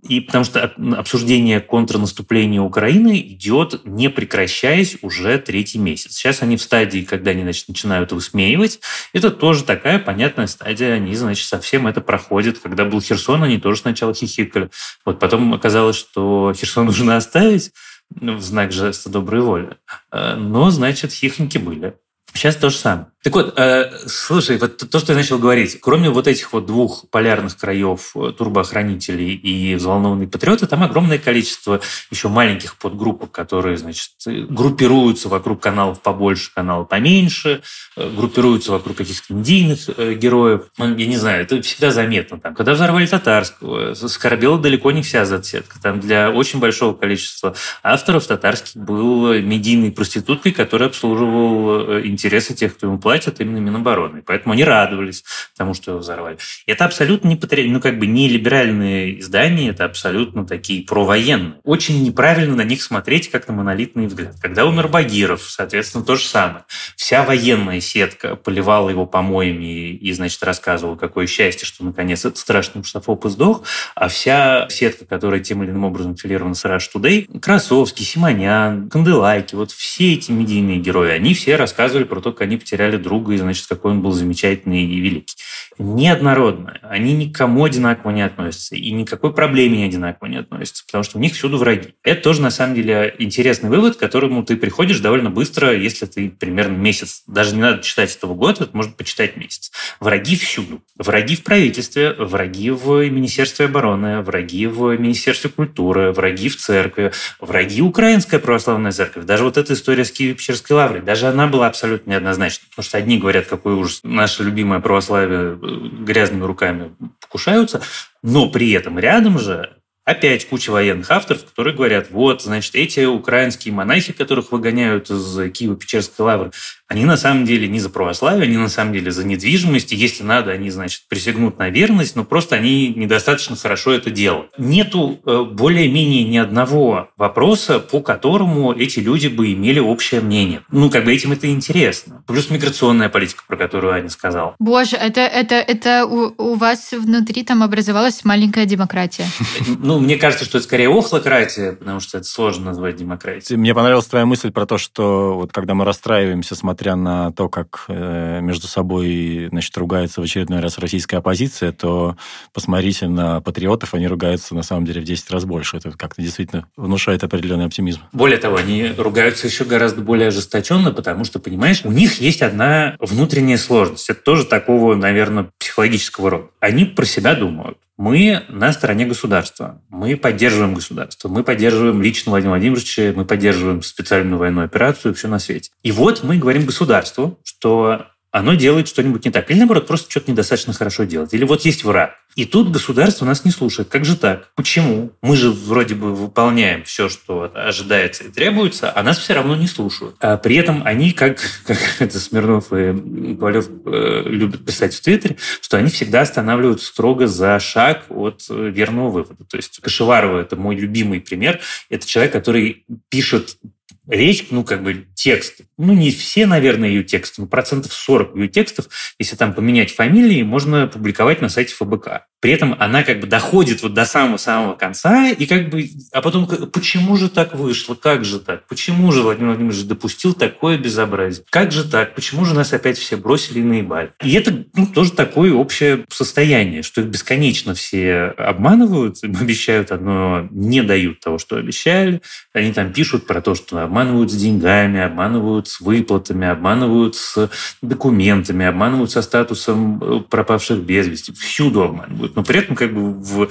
И 0.00 0.20
потому 0.20 0.44
что 0.44 0.64
обсуждение 0.96 1.60
контрнаступления 1.60 2.60
Украины 2.60 3.20
идет, 3.20 3.82
не 3.84 4.10
прекращаясь, 4.10 4.96
уже 5.02 5.38
третий 5.38 5.78
месяц. 5.78 6.14
Сейчас 6.14 6.42
они 6.42 6.56
в 6.56 6.62
стадии, 6.62 7.02
когда 7.02 7.30
они 7.30 7.42
значит, 7.42 7.68
начинают 7.68 8.10
высмеивать. 8.10 8.80
Это 9.12 9.30
тоже 9.30 9.62
такая 9.62 10.00
понятная 10.00 10.48
стадия. 10.48 10.94
Они, 10.94 11.14
значит, 11.14 11.46
совсем 11.46 11.86
это 11.86 12.00
проходят. 12.00 12.58
Когда 12.58 12.84
был 12.84 13.00
Херсон, 13.00 13.44
они 13.44 13.58
тоже 13.58 13.82
сначала 13.82 14.12
хихикали. 14.12 14.70
Вот 15.04 15.20
потом 15.20 15.54
оказалось, 15.54 15.96
что 15.96 16.52
Херсон 16.56 16.86
нужно 16.86 17.16
оставить 17.16 17.72
в 18.10 18.40
знак 18.40 18.72
жеста 18.72 19.08
доброй 19.08 19.42
воли. 19.42 19.76
Э, 20.10 20.34
но, 20.34 20.70
значит, 20.70 21.12
хихоньки 21.12 21.58
были. 21.58 21.94
Сейчас 22.34 22.56
то 22.56 22.70
же 22.70 22.76
самое. 22.76 23.06
Так 23.22 23.34
вот, 23.34 23.54
э, 23.56 23.92
слушай, 24.06 24.58
вот 24.58 24.78
то, 24.78 24.98
что 24.98 25.12
я 25.12 25.18
начал 25.18 25.38
говорить, 25.38 25.78
кроме 25.80 26.10
вот 26.10 26.26
этих 26.26 26.52
вот 26.52 26.66
двух 26.66 27.08
полярных 27.08 27.56
краев 27.56 28.16
э, 28.16 28.32
турбоохранителей 28.36 29.34
и 29.34 29.76
взволнованные 29.76 30.26
патриоты, 30.26 30.66
там 30.66 30.82
огромное 30.82 31.18
количество 31.18 31.80
еще 32.10 32.28
маленьких 32.28 32.76
подгруппок, 32.76 33.30
которые, 33.30 33.76
значит, 33.76 34.10
группируются 34.26 35.28
вокруг 35.28 35.62
каналов 35.62 36.00
побольше, 36.00 36.50
каналов 36.52 36.88
поменьше, 36.88 37.62
э, 37.96 38.10
группируются 38.10 38.72
вокруг 38.72 38.96
каких-то 38.96 39.32
индийных 39.32 39.88
э, 39.96 40.14
героев. 40.14 40.62
Ну, 40.76 40.96
я 40.96 41.06
не 41.06 41.16
знаю, 41.16 41.42
это 41.42 41.62
всегда 41.62 41.92
заметно. 41.92 42.40
Там, 42.40 42.56
когда 42.56 42.74
взорвали 42.74 43.06
татарского, 43.06 43.94
скорбела 43.94 44.58
далеко 44.58 44.90
не 44.90 45.02
вся 45.02 45.24
зацетка. 45.26 45.80
Там 45.80 46.00
для 46.00 46.32
очень 46.32 46.58
большого 46.58 46.92
количества 46.92 47.54
авторов 47.84 48.26
татарский 48.26 48.80
был 48.80 49.32
медийной 49.34 49.92
проституткой, 49.92 50.50
которая 50.50 50.88
обслуживал 50.88 51.88
э, 51.88 52.02
интересы 52.22 52.54
тех, 52.54 52.76
кто 52.76 52.86
ему 52.86 52.98
платил 52.98 53.12
платят 53.12 53.40
именно 53.40 53.58
Минобороны. 53.58 54.22
Поэтому 54.22 54.54
они 54.54 54.64
радовались 54.64 55.22
тому, 55.56 55.74
что 55.74 55.90
его 55.90 56.00
взорвали. 56.00 56.38
Это 56.66 56.86
абсолютно 56.86 57.28
не, 57.28 57.36
патри... 57.36 57.70
ну, 57.70 57.78
как 57.78 57.98
бы 57.98 58.06
не 58.06 58.26
либеральные 58.26 59.20
издания, 59.20 59.68
это 59.68 59.84
абсолютно 59.84 60.46
такие 60.46 60.82
провоенные. 60.82 61.60
Очень 61.62 62.02
неправильно 62.02 62.56
на 62.56 62.64
них 62.64 62.82
смотреть, 62.82 63.30
как 63.30 63.48
на 63.48 63.54
монолитный 63.54 64.06
взгляд. 64.06 64.34
Когда 64.40 64.64
умер 64.64 64.88
Багиров, 64.88 65.42
соответственно, 65.42 66.04
то 66.04 66.16
же 66.16 66.24
самое. 66.24 66.64
Вся 66.96 67.22
военная 67.22 67.80
сетка 67.80 68.34
поливала 68.34 68.88
его 68.88 69.04
помоями 69.04 69.90
и, 69.90 70.12
значит, 70.12 70.42
рассказывала, 70.42 70.96
какое 70.96 71.26
счастье, 71.26 71.66
что 71.66 71.84
наконец 71.84 72.24
этот 72.24 72.38
страшный 72.38 72.80
русофоб 72.80 73.26
сдох, 73.26 73.62
а 73.94 74.08
вся 74.08 74.68
сетка, 74.70 75.04
которая 75.04 75.40
тем 75.40 75.62
или 75.62 75.70
иным 75.70 75.84
образом 75.84 76.16
филирована 76.16 76.54
с 76.54 76.64
Rush 76.64 76.88
Today, 76.94 77.38
Красовский, 77.40 78.06
Симонян, 78.06 78.88
Канделайки, 78.88 79.54
вот 79.54 79.70
все 79.70 80.14
эти 80.14 80.32
медийные 80.32 80.78
герои, 80.78 81.10
они 81.10 81.34
все 81.34 81.56
рассказывали 81.56 82.04
про 82.12 82.20
то, 82.20 82.32
как 82.32 82.42
они 82.42 82.58
потеряли 82.58 82.98
друга, 82.98 83.32
и, 83.32 83.38
значит, 83.38 83.66
какой 83.66 83.92
он 83.92 84.02
был 84.02 84.12
замечательный 84.12 84.84
и 84.84 85.00
великий. 85.00 85.34
Неоднородно. 85.78 86.78
Они 86.82 87.14
никому 87.14 87.64
одинаково 87.64 88.10
не 88.10 88.20
относятся, 88.20 88.76
и 88.76 88.90
никакой 88.90 89.32
проблеме 89.32 89.78
не 89.78 89.84
одинаково 89.84 90.28
не 90.28 90.36
относятся, 90.36 90.84
потому 90.84 91.04
что 91.04 91.16
у 91.16 91.22
них 91.22 91.32
всюду 91.32 91.56
враги. 91.56 91.94
Это 92.02 92.20
тоже, 92.20 92.42
на 92.42 92.50
самом 92.50 92.74
деле, 92.74 93.14
интересный 93.18 93.70
вывод, 93.70 93.96
к 93.96 93.98
которому 93.98 94.44
ты 94.44 94.56
приходишь 94.56 95.00
довольно 95.00 95.30
быстро, 95.30 95.74
если 95.74 96.04
ты 96.04 96.28
примерно 96.28 96.76
месяц, 96.76 97.22
даже 97.26 97.54
не 97.54 97.62
надо 97.62 97.82
читать 97.82 98.14
этого 98.14 98.34
года, 98.34 98.64
это 98.64 98.76
можно 98.76 98.92
почитать 98.92 99.38
месяц. 99.38 99.72
Враги 99.98 100.36
всюду. 100.36 100.82
Враги 100.98 101.34
в 101.34 101.44
правительстве, 101.44 102.12
враги 102.12 102.68
в 102.68 103.08
Министерстве 103.08 103.64
обороны, 103.64 104.20
враги 104.20 104.66
в 104.66 104.94
Министерстве 104.98 105.48
культуры, 105.48 106.12
враги 106.12 106.50
в 106.50 106.58
церкви, 106.58 107.12
враги 107.40 107.80
Украинская 107.80 108.38
православная 108.38 108.92
церковь. 108.92 109.24
Даже 109.24 109.44
вот 109.44 109.56
эта 109.56 109.72
история 109.72 110.04
с 110.04 110.12
Киево-Печерской 110.12 110.74
лаврой, 110.74 111.00
даже 111.00 111.26
она 111.26 111.46
была 111.46 111.68
абсолютно 111.68 112.01
неоднозначна, 112.06 112.66
потому 112.70 112.82
что 112.82 112.90
что 112.90 112.98
одни 112.98 113.18
говорят, 113.18 113.46
какой 113.46 113.74
ужас, 113.74 114.00
наше 114.02 114.42
любимое 114.42 114.80
православие 114.80 115.52
э, 115.52 115.88
грязными 116.04 116.44
руками 116.44 116.94
покушаются, 117.20 117.82
но 118.22 118.48
при 118.50 118.70
этом 118.72 118.98
рядом 118.98 119.38
же 119.38 119.76
опять 120.04 120.48
куча 120.48 120.70
военных 120.70 121.10
авторов, 121.10 121.44
которые 121.44 121.74
говорят, 121.74 122.10
вот, 122.10 122.42
значит, 122.42 122.74
эти 122.74 123.04
украинские 123.04 123.72
монахи, 123.72 124.12
которых 124.12 124.52
выгоняют 124.52 125.10
из 125.10 125.52
Киева-Печерской 125.52 126.24
лавры, 126.24 126.52
они 126.92 127.06
на 127.06 127.16
самом 127.16 127.46
деле 127.46 127.68
не 127.68 127.80
за 127.80 127.88
православие, 127.88 128.44
они 128.44 128.58
на 128.58 128.68
самом 128.68 128.92
деле 128.92 129.10
за 129.10 129.24
недвижимость, 129.24 129.92
и 129.92 129.96
если 129.96 130.24
надо, 130.24 130.50
они, 130.50 130.68
значит, 130.68 131.04
присягнут 131.08 131.58
на 131.58 131.70
верность, 131.70 132.16
но 132.16 132.24
просто 132.24 132.56
они 132.56 132.88
недостаточно 132.88 133.56
хорошо 133.56 133.92
это 133.92 134.10
делают. 134.10 134.50
Нету 134.58 135.18
э, 135.24 135.44
более-менее 135.50 136.24
ни 136.24 136.36
одного 136.36 137.08
вопроса, 137.16 137.78
по 137.78 138.02
которому 138.02 138.72
эти 138.72 138.98
люди 138.98 139.28
бы 139.28 139.54
имели 139.54 139.78
общее 139.78 140.20
мнение. 140.20 140.60
Ну, 140.70 140.90
как 140.90 141.06
бы 141.06 141.14
этим 141.14 141.32
это 141.32 141.50
интересно. 141.50 142.22
Плюс 142.26 142.50
миграционная 142.50 143.08
политика, 143.08 143.42
про 143.48 143.56
которую 143.56 143.94
Аня 143.94 144.10
сказала. 144.10 144.54
Боже, 144.58 144.96
это, 144.96 145.22
это, 145.22 145.54
это 145.54 146.04
у, 146.04 146.34
у 146.36 146.54
вас 146.56 146.92
внутри 146.92 147.42
там 147.42 147.62
образовалась 147.62 148.22
маленькая 148.24 148.66
демократия. 148.66 149.26
Ну, 149.84 149.98
мне 149.98 150.16
кажется, 150.16 150.44
что 150.44 150.58
это 150.58 150.66
скорее 150.66 150.88
охлократия, 150.88 151.72
потому 151.72 152.00
что 152.00 152.18
это 152.18 152.26
сложно 152.26 152.66
назвать 152.66 152.96
демократией. 152.96 153.56
Мне 153.56 153.74
понравилась 153.74 154.06
твоя 154.06 154.26
мысль 154.26 154.50
про 154.52 154.66
то, 154.66 154.78
что 154.78 155.34
вот 155.34 155.52
когда 155.52 155.74
мы 155.74 155.84
расстраиваемся, 155.84 156.54
смотря 156.54 156.81
несмотря 156.82 156.96
на 156.96 157.30
то, 157.30 157.48
как 157.48 157.84
э, 157.86 158.40
между 158.40 158.66
собой 158.66 159.46
значит, 159.50 159.76
ругается 159.76 160.20
в 160.20 160.24
очередной 160.24 160.58
раз 160.58 160.78
российская 160.78 161.18
оппозиция, 161.18 161.70
то 161.70 162.16
посмотрите 162.52 163.06
на 163.06 163.40
патриотов, 163.40 163.94
они 163.94 164.08
ругаются 164.08 164.56
на 164.56 164.64
самом 164.64 164.84
деле 164.84 165.00
в 165.00 165.04
10 165.04 165.30
раз 165.30 165.44
больше. 165.44 165.76
Это 165.76 165.92
как-то 165.92 166.20
действительно 166.20 166.66
внушает 166.76 167.22
определенный 167.22 167.66
оптимизм. 167.66 168.00
Более 168.12 168.38
того, 168.38 168.56
они 168.56 168.92
ругаются 168.98 169.46
еще 169.46 169.64
гораздо 169.64 170.00
более 170.00 170.28
ожесточенно, 170.28 170.90
потому 170.90 171.24
что, 171.24 171.38
понимаешь, 171.38 171.82
у 171.84 171.92
них 171.92 172.20
есть 172.20 172.42
одна 172.42 172.96
внутренняя 172.98 173.58
сложность. 173.58 174.10
Это 174.10 174.20
тоже 174.20 174.44
такого, 174.44 174.96
наверное, 174.96 175.50
психологического 175.58 176.30
рода. 176.30 176.46
Они 176.58 176.84
про 176.84 177.04
себя 177.04 177.36
думают. 177.36 177.78
Мы 177.96 178.44
на 178.48 178.72
стороне 178.72 179.06
государства. 179.06 179.82
Мы 179.88 180.16
поддерживаем 180.16 180.74
государство. 180.74 181.28
Мы 181.28 181.44
поддерживаем 181.44 182.02
лично 182.02 182.30
Владимира 182.30 182.56
Владимировича, 182.56 183.12
мы 183.14 183.24
поддерживаем 183.24 183.82
специальную 183.82 184.38
военную 184.38 184.64
операцию, 184.64 185.14
все 185.14 185.28
на 185.28 185.38
свете. 185.38 185.70
И 185.82 185.92
вот 185.92 186.22
мы 186.22 186.38
говорим 186.38 186.64
государству, 186.64 187.38
что 187.44 188.06
оно 188.32 188.54
делает 188.54 188.88
что-нибудь 188.88 189.26
не 189.26 189.30
так. 189.30 189.50
Или, 189.50 189.58
наоборот, 189.58 189.86
просто 189.86 190.10
что-то 190.10 190.30
недостаточно 190.30 190.72
хорошо 190.72 191.04
делает. 191.04 191.34
Или 191.34 191.44
вот 191.44 191.66
есть 191.66 191.84
враг. 191.84 192.16
И 192.34 192.46
тут 192.46 192.70
государство 192.70 193.26
нас 193.26 193.44
не 193.44 193.50
слушает. 193.50 193.90
Как 193.90 194.06
же 194.06 194.16
так? 194.16 194.48
Почему? 194.54 195.12
Мы 195.20 195.36
же 195.36 195.50
вроде 195.50 195.94
бы 195.94 196.14
выполняем 196.14 196.82
все, 196.84 197.10
что 197.10 197.52
ожидается 197.54 198.24
и 198.24 198.30
требуется, 198.30 198.90
а 198.90 199.02
нас 199.02 199.18
все 199.18 199.34
равно 199.34 199.54
не 199.54 199.66
слушают. 199.66 200.16
А 200.20 200.38
при 200.38 200.56
этом 200.56 200.82
они, 200.86 201.12
как, 201.12 201.40
как 201.66 201.78
это 201.98 202.18
Смирнов 202.18 202.72
и 202.72 203.34
Ковалев 203.34 203.68
э, 203.84 204.22
любят 204.24 204.64
писать 204.64 204.94
в 204.94 205.02
Твиттере, 205.02 205.36
что 205.60 205.76
они 205.76 205.90
всегда 205.90 206.22
останавливают 206.22 206.80
строго 206.80 207.26
за 207.26 207.60
шаг 207.60 208.06
от 208.08 208.46
э, 208.48 208.70
верного 208.70 209.10
вывода. 209.10 209.44
То 209.44 209.58
есть 209.58 209.78
Кашеварова– 209.80 210.40
это 210.40 210.56
мой 210.56 210.74
любимый 210.74 211.20
пример. 211.20 211.60
Это 211.90 212.06
человек, 212.06 212.32
который 212.32 212.86
пишет 213.10 213.58
речь, 214.06 214.46
ну, 214.50 214.64
как 214.64 214.82
бы 214.82 215.06
текст, 215.14 215.60
ну, 215.78 215.92
не 215.92 216.10
все, 216.10 216.46
наверное, 216.46 216.88
ее 216.88 217.04
тексты, 217.04 217.42
но 217.42 217.46
процентов 217.46 217.92
40 217.92 218.36
ее 218.36 218.48
текстов, 218.48 218.88
если 219.18 219.36
там 219.36 219.54
поменять 219.54 219.92
фамилии, 219.92 220.42
можно 220.42 220.86
публиковать 220.86 221.40
на 221.40 221.48
сайте 221.48 221.74
ФБК. 221.74 222.26
При 222.42 222.50
этом 222.50 222.74
она 222.80 223.04
как 223.04 223.20
бы 223.20 223.28
доходит 223.28 223.84
вот 223.84 223.94
до 223.94 224.04
самого-самого 224.04 224.74
конца, 224.74 225.28
и 225.28 225.46
как 225.46 225.70
бы, 225.70 225.88
а 226.10 226.20
потом, 226.20 226.48
почему 226.72 227.16
же 227.16 227.30
так 227.30 227.54
вышло, 227.54 227.94
как 227.94 228.24
же 228.24 228.40
так, 228.40 228.66
почему 228.66 229.12
же 229.12 229.22
Владимир 229.22 229.50
Владимирович 229.50 229.84
допустил 229.84 230.34
такое 230.34 230.76
безобразие, 230.76 231.44
как 231.50 231.70
же 231.70 231.88
так, 231.88 232.16
почему 232.16 232.44
же 232.44 232.56
нас 232.56 232.72
опять 232.72 232.98
все 232.98 233.16
бросили 233.16 233.60
и 233.60 233.62
наебали. 233.62 234.10
И 234.24 234.32
это 234.32 234.64
ну, 234.74 234.88
тоже 234.88 235.12
такое 235.12 235.54
общее 235.54 236.04
состояние, 236.10 236.82
что 236.82 237.02
их 237.02 237.06
бесконечно 237.06 237.74
все 237.74 238.34
обманывают, 238.36 239.22
им 239.22 239.36
обещают 239.40 239.92
одно, 239.92 240.48
не 240.50 240.82
дают 240.82 241.20
того, 241.20 241.38
что 241.38 241.58
обещали, 241.58 242.22
они 242.52 242.72
там 242.72 242.92
пишут 242.92 243.24
про 243.24 243.40
то, 243.40 243.54
что 243.54 243.84
обманывают 243.84 244.32
с 244.32 244.34
деньгами, 244.34 244.98
обманывают 244.98 245.68
с 245.68 245.80
выплатами, 245.80 246.48
обманывают 246.48 247.14
с 247.14 247.48
документами, 247.82 248.66
обманывают 248.66 249.12
со 249.12 249.22
статусом 249.22 250.02
э, 250.02 250.20
пропавших 250.28 250.80
без 250.80 251.06
вести. 251.06 251.32
Всюду 251.32 251.82
обманывают. 251.82 252.31
Но 252.34 252.42
при 252.42 252.60
этом 252.60 252.76
как 252.76 252.94
бы 252.94 253.12
в 253.12 253.48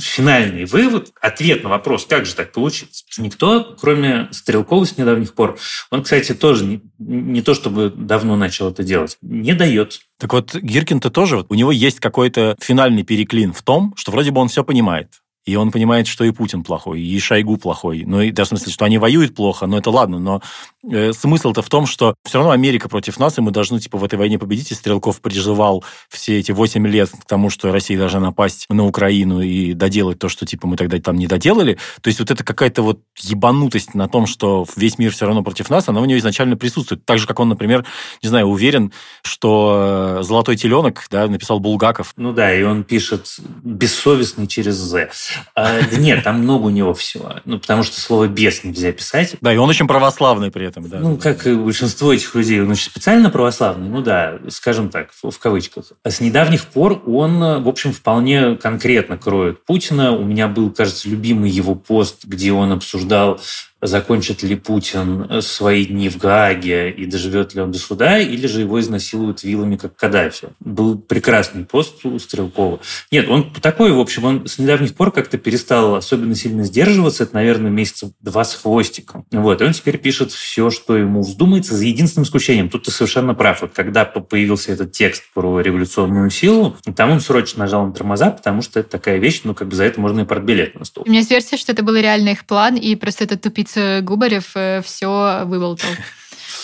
финальный 0.00 0.64
вывод, 0.64 1.12
ответ 1.20 1.62
на 1.62 1.70
вопрос, 1.70 2.06
как 2.06 2.26
же 2.26 2.34
так 2.34 2.52
получилось, 2.52 3.04
никто, 3.18 3.76
кроме 3.80 4.28
Стрелкова 4.30 4.84
с 4.84 4.96
недавних 4.96 5.34
пор, 5.34 5.58
он, 5.90 6.02
кстати, 6.02 6.34
тоже 6.34 6.64
не, 6.64 6.80
не 6.98 7.42
то 7.42 7.54
чтобы 7.54 7.90
давно 7.90 8.36
начал 8.36 8.70
это 8.70 8.82
делать, 8.82 9.18
не 9.22 9.54
дает. 9.54 10.00
Так 10.18 10.32
вот, 10.32 10.54
Гиркин-то 10.54 11.10
тоже, 11.10 11.44
у 11.48 11.54
него 11.54 11.72
есть 11.72 12.00
какой-то 12.00 12.56
финальный 12.60 13.02
переклин 13.02 13.52
в 13.52 13.62
том, 13.62 13.94
что 13.96 14.12
вроде 14.12 14.30
бы 14.30 14.40
он 14.40 14.48
все 14.48 14.64
понимает. 14.64 15.08
И 15.46 15.54
он 15.54 15.70
понимает, 15.70 16.08
что 16.08 16.24
и 16.24 16.32
Путин 16.32 16.64
плохой, 16.64 17.00
и 17.00 17.18
Шойгу 17.20 17.56
плохой. 17.56 18.02
Ну, 18.04 18.20
и 18.20 18.32
даже 18.32 18.48
в 18.48 18.50
смысле, 18.50 18.72
что 18.72 18.84
они 18.84 18.98
воюют 18.98 19.36
плохо, 19.36 19.66
но 19.66 19.78
это 19.78 19.90
ладно. 19.90 20.18
Но 20.18 20.42
э, 20.90 21.12
смысл-то 21.12 21.62
в 21.62 21.68
том, 21.68 21.86
что 21.86 22.16
все 22.24 22.38
равно 22.38 22.50
Америка 22.50 22.88
против 22.88 23.20
нас, 23.20 23.38
и 23.38 23.40
мы 23.40 23.52
должны, 23.52 23.78
типа, 23.78 23.96
в 23.96 24.02
этой 24.02 24.18
войне 24.18 24.40
победить. 24.40 24.72
И 24.72 24.74
Стрелков 24.74 25.20
приживал 25.20 25.84
все 26.08 26.40
эти 26.40 26.50
8 26.50 26.84
лет 26.88 27.10
к 27.10 27.24
тому, 27.26 27.50
что 27.50 27.70
Россия 27.70 27.96
должна 27.96 28.18
напасть 28.18 28.66
на 28.68 28.84
Украину 28.84 29.40
и 29.40 29.72
доделать 29.72 30.18
то, 30.18 30.28
что, 30.28 30.46
типа, 30.46 30.66
мы 30.66 30.76
тогда 30.76 30.98
там 30.98 31.16
не 31.16 31.28
доделали. 31.28 31.78
То 32.00 32.08
есть 32.08 32.18
вот 32.18 32.32
это 32.32 32.42
какая-то 32.42 32.82
вот 32.82 33.00
ебанутость 33.20 33.94
на 33.94 34.08
том, 34.08 34.26
что 34.26 34.66
весь 34.74 34.98
мир 34.98 35.12
все 35.12 35.26
равно 35.26 35.44
против 35.44 35.70
нас, 35.70 35.88
она 35.88 36.00
у 36.00 36.06
него 36.06 36.18
изначально 36.18 36.56
присутствует. 36.56 37.04
Так 37.04 37.18
же, 37.18 37.28
как 37.28 37.38
он, 37.38 37.50
например, 37.50 37.84
не 38.20 38.28
знаю, 38.28 38.46
уверен, 38.46 38.92
что 39.22 40.18
«Золотой 40.22 40.56
теленок» 40.56 41.06
да, 41.08 41.28
написал 41.28 41.60
Булгаков. 41.60 42.14
Ну 42.16 42.32
да, 42.32 42.52
и 42.52 42.64
он 42.64 42.82
пишет 42.82 43.36
«бессовестный 43.62 44.48
через 44.48 44.74
«з». 44.74 45.35
А, 45.54 45.80
да 45.82 45.96
нет, 45.96 46.24
там 46.24 46.40
много 46.40 46.66
у 46.66 46.70
него 46.70 46.94
всего. 46.94 47.34
Ну, 47.44 47.58
потому 47.58 47.82
что 47.82 48.00
слово 48.00 48.28
«бес» 48.28 48.64
нельзя 48.64 48.92
писать. 48.92 49.36
Да, 49.40 49.52
и 49.52 49.56
он 49.56 49.68
очень 49.68 49.86
православный 49.86 50.50
при 50.50 50.66
этом, 50.66 50.88
да. 50.88 50.98
Ну, 50.98 51.16
как 51.16 51.46
и 51.46 51.54
большинство 51.54 52.12
этих 52.12 52.34
людей, 52.34 52.60
он 52.60 52.70
очень 52.70 52.90
специально 52.90 53.30
православный, 53.30 53.88
ну 53.88 54.02
да, 54.02 54.38
скажем 54.48 54.90
так, 54.90 55.10
в, 55.12 55.38
кавычках. 55.38 55.92
А 56.02 56.10
с 56.10 56.20
недавних 56.20 56.64
пор 56.66 57.02
он, 57.06 57.62
в 57.62 57.68
общем, 57.68 57.92
вполне 57.92 58.56
конкретно 58.56 59.16
кроет 59.18 59.64
Путина. 59.64 60.12
У 60.12 60.24
меня 60.24 60.48
был, 60.48 60.70
кажется, 60.70 61.08
любимый 61.08 61.50
его 61.50 61.74
пост, 61.74 62.24
где 62.24 62.52
он 62.52 62.72
обсуждал 62.72 63.40
закончит 63.86 64.42
ли 64.42 64.56
Путин 64.56 65.42
свои 65.42 65.86
дни 65.86 66.08
в 66.08 66.18
Гааге 66.18 66.90
и 66.90 67.06
доживет 67.06 67.54
ли 67.54 67.60
он 67.60 67.72
до 67.72 67.78
суда, 67.78 68.18
или 68.18 68.46
же 68.46 68.60
его 68.60 68.80
изнасилуют 68.80 69.42
вилами, 69.42 69.76
как 69.76 69.96
Каддафи. 69.96 70.48
Был 70.60 70.98
прекрасный 70.98 71.64
пост 71.64 72.04
у 72.04 72.18
Стрелкова. 72.18 72.80
Нет, 73.10 73.28
он 73.28 73.52
такой, 73.52 73.92
в 73.92 74.00
общем, 74.00 74.24
он 74.24 74.46
с 74.46 74.58
недавних 74.58 74.94
пор 74.94 75.12
как-то 75.12 75.38
перестал 75.38 75.94
особенно 75.94 76.34
сильно 76.34 76.64
сдерживаться. 76.64 77.24
Это, 77.24 77.34
наверное, 77.34 77.70
месяцев 77.70 78.10
два 78.20 78.44
с 78.44 78.54
хвостиком. 78.54 79.24
Вот. 79.30 79.60
И 79.60 79.64
он 79.64 79.72
теперь 79.72 79.98
пишет 79.98 80.32
все, 80.32 80.70
что 80.70 80.96
ему 80.96 81.22
вздумается, 81.22 81.76
за 81.76 81.84
единственным 81.84 82.24
исключением. 82.24 82.68
Тут 82.68 82.84
ты 82.84 82.90
совершенно 82.90 83.34
прав. 83.34 83.62
Вот 83.62 83.72
когда 83.72 84.04
появился 84.04 84.72
этот 84.72 84.92
текст 84.92 85.24
про 85.34 85.60
революционную 85.60 86.30
силу, 86.30 86.76
там 86.94 87.10
он 87.10 87.20
срочно 87.20 87.60
нажал 87.60 87.86
на 87.86 87.92
тормоза, 87.92 88.30
потому 88.30 88.62
что 88.62 88.80
это 88.80 88.90
такая 88.90 89.18
вещь, 89.18 89.42
ну, 89.44 89.54
как 89.54 89.68
бы 89.68 89.76
за 89.76 89.84
это 89.84 90.00
можно 90.00 90.20
и 90.20 90.24
портбилет 90.24 90.78
на 90.78 90.84
стол. 90.84 91.04
У 91.06 91.08
меня 91.08 91.20
есть 91.20 91.30
версия, 91.30 91.56
что 91.56 91.72
это 91.72 91.82
был 91.82 91.94
реально 91.94 92.30
их 92.30 92.44
план, 92.46 92.76
и 92.76 92.94
просто 92.96 93.24
этот 93.24 93.42
тупица 93.42 93.75
Губарев 94.02 94.52
э, 94.54 94.82
все 94.82 95.44
выболтал. 95.44 95.90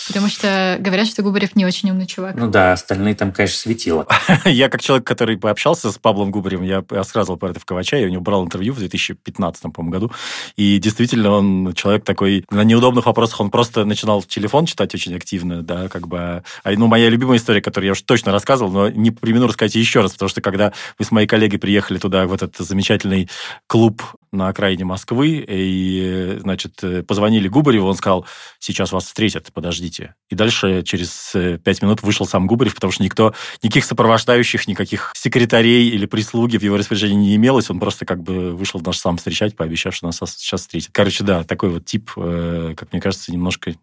Потому 0.07 0.27
что 0.27 0.77
говорят, 0.79 1.07
что 1.07 1.23
Губарев 1.23 1.55
не 1.55 1.65
очень 1.65 1.89
умный 1.89 2.05
чувак. 2.05 2.35
Ну 2.35 2.49
да, 2.49 2.73
остальные 2.73 3.15
там, 3.15 3.31
конечно, 3.31 3.57
светило. 3.57 4.05
я 4.45 4.69
как 4.69 4.81
человек, 4.81 5.07
который 5.07 5.37
пообщался 5.37 5.91
с 5.91 5.97
Павлом 5.97 6.31
Губаревым, 6.31 6.65
я 6.65 6.83
рассказывал 6.89 7.37
про 7.37 7.51
это 7.51 7.59
в 7.59 7.65
Ковача, 7.65 7.97
я 7.97 8.07
у 8.07 8.09
него 8.09 8.21
брал 8.21 8.43
интервью 8.43 8.73
в 8.73 8.79
2015 8.79 9.73
по 9.73 9.83
году, 9.83 10.11
и 10.55 10.77
действительно 10.79 11.31
он 11.31 11.73
человек 11.73 12.03
такой, 12.03 12.45
на 12.49 12.63
неудобных 12.63 13.05
вопросах 13.05 13.39
он 13.39 13.49
просто 13.49 13.85
начинал 13.85 14.21
телефон 14.23 14.65
читать 14.65 14.93
очень 14.93 15.15
активно, 15.15 15.61
да, 15.61 15.87
как 15.87 16.07
бы... 16.07 16.43
А, 16.63 16.71
ну, 16.71 16.87
моя 16.87 17.09
любимая 17.09 17.37
история, 17.37 17.61
которую 17.61 17.87
я 17.87 17.91
уже 17.93 18.03
точно 18.03 18.31
рассказывал, 18.31 18.71
но 18.71 18.89
не 18.89 19.11
примену 19.11 19.47
рассказать 19.47 19.75
еще 19.75 20.01
раз, 20.01 20.11
потому 20.13 20.29
что 20.29 20.41
когда 20.41 20.73
мы 20.99 21.05
с 21.05 21.11
моей 21.11 21.27
коллегой 21.27 21.59
приехали 21.59 21.97
туда, 21.97 22.25
в 22.25 22.33
этот 22.33 22.57
замечательный 22.57 23.29
клуб 23.67 24.01
на 24.33 24.49
окраине 24.49 24.85
Москвы, 24.85 25.45
и, 25.47 26.37
значит, 26.39 26.81
позвонили 27.07 27.47
Губареву, 27.47 27.87
он 27.87 27.95
сказал, 27.95 28.25
сейчас 28.59 28.91
вас 28.91 29.05
встретят, 29.05 29.51
подождите. 29.53 30.15
И 30.29 30.35
дальше 30.35 30.83
через 30.83 31.31
э, 31.35 31.57
пять 31.57 31.81
минут 31.81 32.01
вышел 32.01 32.25
сам 32.25 32.47
Губарев, 32.47 32.75
потому 32.75 32.91
что 32.91 33.03
никто, 33.03 33.33
никаких 33.61 33.85
сопровождающих, 33.85 34.67
никаких 34.67 35.11
секретарей 35.15 35.89
или 35.89 36.05
прислуги 36.05 36.57
в 36.57 36.63
его 36.63 36.77
распоряжении 36.77 37.15
не 37.15 37.35
имелось, 37.35 37.69
он 37.69 37.79
просто 37.79 38.05
как 38.05 38.21
бы 38.21 38.55
вышел 38.55 38.81
наш 38.81 38.97
сам 38.97 39.17
встречать, 39.17 39.55
пообещав, 39.55 39.95
что 39.95 40.07
нас 40.07 40.19
сейчас 40.37 40.61
встретит. 40.61 40.89
Короче, 40.91 41.23
да, 41.23 41.43
такой 41.43 41.69
вот 41.69 41.85
тип, 41.85 42.11
э, 42.17 42.73
как 42.75 42.91
мне 42.91 43.01
кажется, 43.01 43.31
немножко 43.31 43.75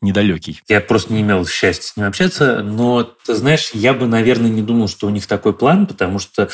недалекий. 0.00 0.62
Я 0.68 0.80
просто 0.80 1.12
не 1.12 1.20
имел 1.20 1.46
счастья 1.46 1.82
с 1.82 1.96
ним 1.96 2.06
общаться, 2.06 2.62
но, 2.62 3.02
ты 3.02 3.34
знаешь, 3.34 3.70
я 3.74 3.92
бы, 3.92 4.06
наверное, 4.06 4.50
не 4.50 4.62
думал, 4.62 4.88
что 4.88 5.06
у 5.06 5.10
них 5.10 5.26
такой 5.26 5.52
план, 5.52 5.86
потому 5.86 6.18
что 6.18 6.48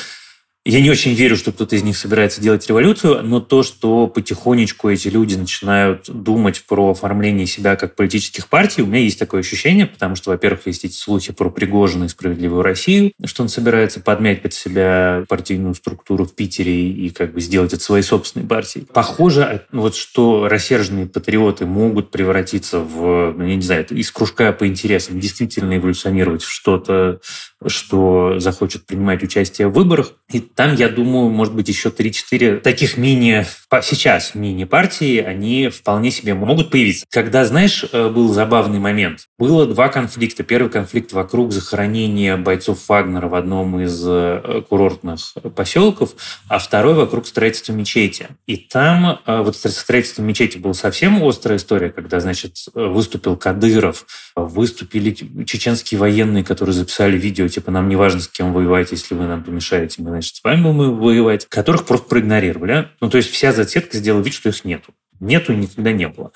я 0.65 0.81
не 0.81 0.91
очень 0.91 1.13
верю, 1.13 1.37
что 1.37 1.53
кто-то 1.53 1.77
из 1.77 1.83
них 1.83 1.97
собирается 1.97 2.41
делать 2.41 2.67
революцию, 2.67 3.23
но 3.23 3.41
то, 3.41 3.63
что 3.63 4.07
потихонечку 4.07 4.89
эти 4.89 5.09
люди 5.09 5.35
начинают 5.35 6.09
думать 6.09 6.65
про 6.67 6.93
оформление 6.93 7.47
себя 7.47 7.77
как 7.77 7.97
политических 7.97 8.49
партий, 8.49 8.81
у 8.81 8.87
меня 8.87 9.01
есть 9.01 9.19
такое 9.19 9.41
ощущение, 9.41 9.87
потому 9.87 10.17
что, 10.17 10.31
во-первых, 10.31 10.67
есть 10.67 10.85
эти 10.85 10.95
слухи 10.95 11.33
про 11.33 11.51
Пригожина 11.51 12.05
и 12.05 12.09
Справедливую 12.09 12.63
Россию, 12.63 13.13
что 13.25 13.43
он 13.43 13.51
собирается 13.51 14.01
подмять 14.01 14.41
под 14.41 14.55
себя 14.55 15.25
партийную 15.29 15.75
структуру 15.75 16.25
в 16.25 16.35
Питере 16.35 16.91
и 16.91 17.11
как 17.11 17.35
бы 17.35 17.43
сделать 17.43 17.75
это 17.75 17.83
своей 17.83 18.03
собственной 18.03 18.47
партией. 18.47 18.87
Похоже, 18.91 19.67
вот 19.71 19.95
что 19.95 20.49
рассерженные 20.49 21.07
патриоты 21.07 21.67
могут 21.67 22.11
превратиться 22.11 22.79
в, 22.79 23.35
ну, 23.37 23.45
я 23.45 23.57
не 23.57 23.63
знаю, 23.63 23.87
из 23.91 24.11
кружка 24.11 24.53
по 24.53 24.67
интересам 24.67 25.21
действительно 25.21 25.77
эволюционировать 25.77 26.43
в 26.43 26.51
что-то, 26.51 27.21
что 27.67 28.39
захочет 28.39 28.87
принимать 28.87 29.23
участие 29.23 29.69
в 29.69 29.73
выборах. 29.73 30.13
И 30.31 30.41
там, 30.41 30.75
я 30.75 30.89
думаю, 30.89 31.31
может 31.31 31.55
быть, 31.55 31.69
еще 31.69 31.89
3-4 31.89 32.61
таких 32.61 32.97
мини, 32.97 33.45
сейчас 33.83 34.35
мини-партии, 34.35 35.19
они 35.21 35.69
вполне 35.69 36.11
себе 36.11 36.35
могут 36.35 36.71
появиться. 36.71 37.07
Когда, 37.11 37.45
знаешь, 37.45 37.85
э, 37.93 38.09
был 38.09 38.33
забавный 38.33 38.79
момент. 38.79 39.29
Было 39.39 39.67
два 39.67 39.89
конфликта. 39.89 40.43
Первый 40.43 40.71
конфликт 40.71 41.13
вокруг 41.13 41.53
захоронения 41.53 42.37
бойцов 42.37 42.89
Вагнера 42.89 43.29
в 43.29 43.35
одном 43.35 43.81
из 43.81 44.03
э, 44.07 44.63
курортных 44.69 45.21
поселков, 45.55 46.15
а 46.49 46.59
второй 46.59 46.95
вокруг 46.95 47.27
строительства 47.27 47.73
мечети. 47.73 48.29
И 48.47 48.57
там 48.57 49.21
э, 49.27 49.43
вот 49.43 49.57
строительство 49.57 50.23
мечети 50.23 50.59
была 50.59 50.75
совсем 50.75 51.23
острая 51.25 51.59
история, 51.59 51.91
когда, 51.91 52.21
значит, 52.21 52.57
выступил 52.75 53.37
Кадыров, 53.37 54.07
выступили 54.37 55.13
чеченские 55.45 55.99
военные, 55.99 56.45
которые 56.45 56.75
записали 56.75 57.19
видео, 57.19 57.49
типа, 57.55 57.71
нам 57.71 57.89
не 57.89 57.97
важно, 57.97 58.21
с 58.21 58.29
кем 58.29 58.53
воевать, 58.53 58.91
если 58.93 59.15
вы 59.15 59.27
нам 59.27 59.43
помешаете, 59.43 60.03
мы, 60.03 60.11
значит, 60.11 60.37
вами 60.43 60.63
будем 60.63 60.99
воевать, 60.99 61.47
которых 61.47 61.87
просто 61.87 62.09
проигнорировали. 62.09 62.73
А? 62.73 62.91
Ну, 63.01 63.11
то 63.11 63.17
есть 63.17 63.31
вся 63.31 63.53
зацепка 63.53 63.97
сделала 63.97 64.23
вид, 64.23 64.35
что 64.35 64.49
их 64.49 64.65
нету. 64.65 64.95
Нету 65.21 65.53
и 65.53 65.57
никогда 65.57 65.93
не 65.93 66.09
было. 66.09 66.33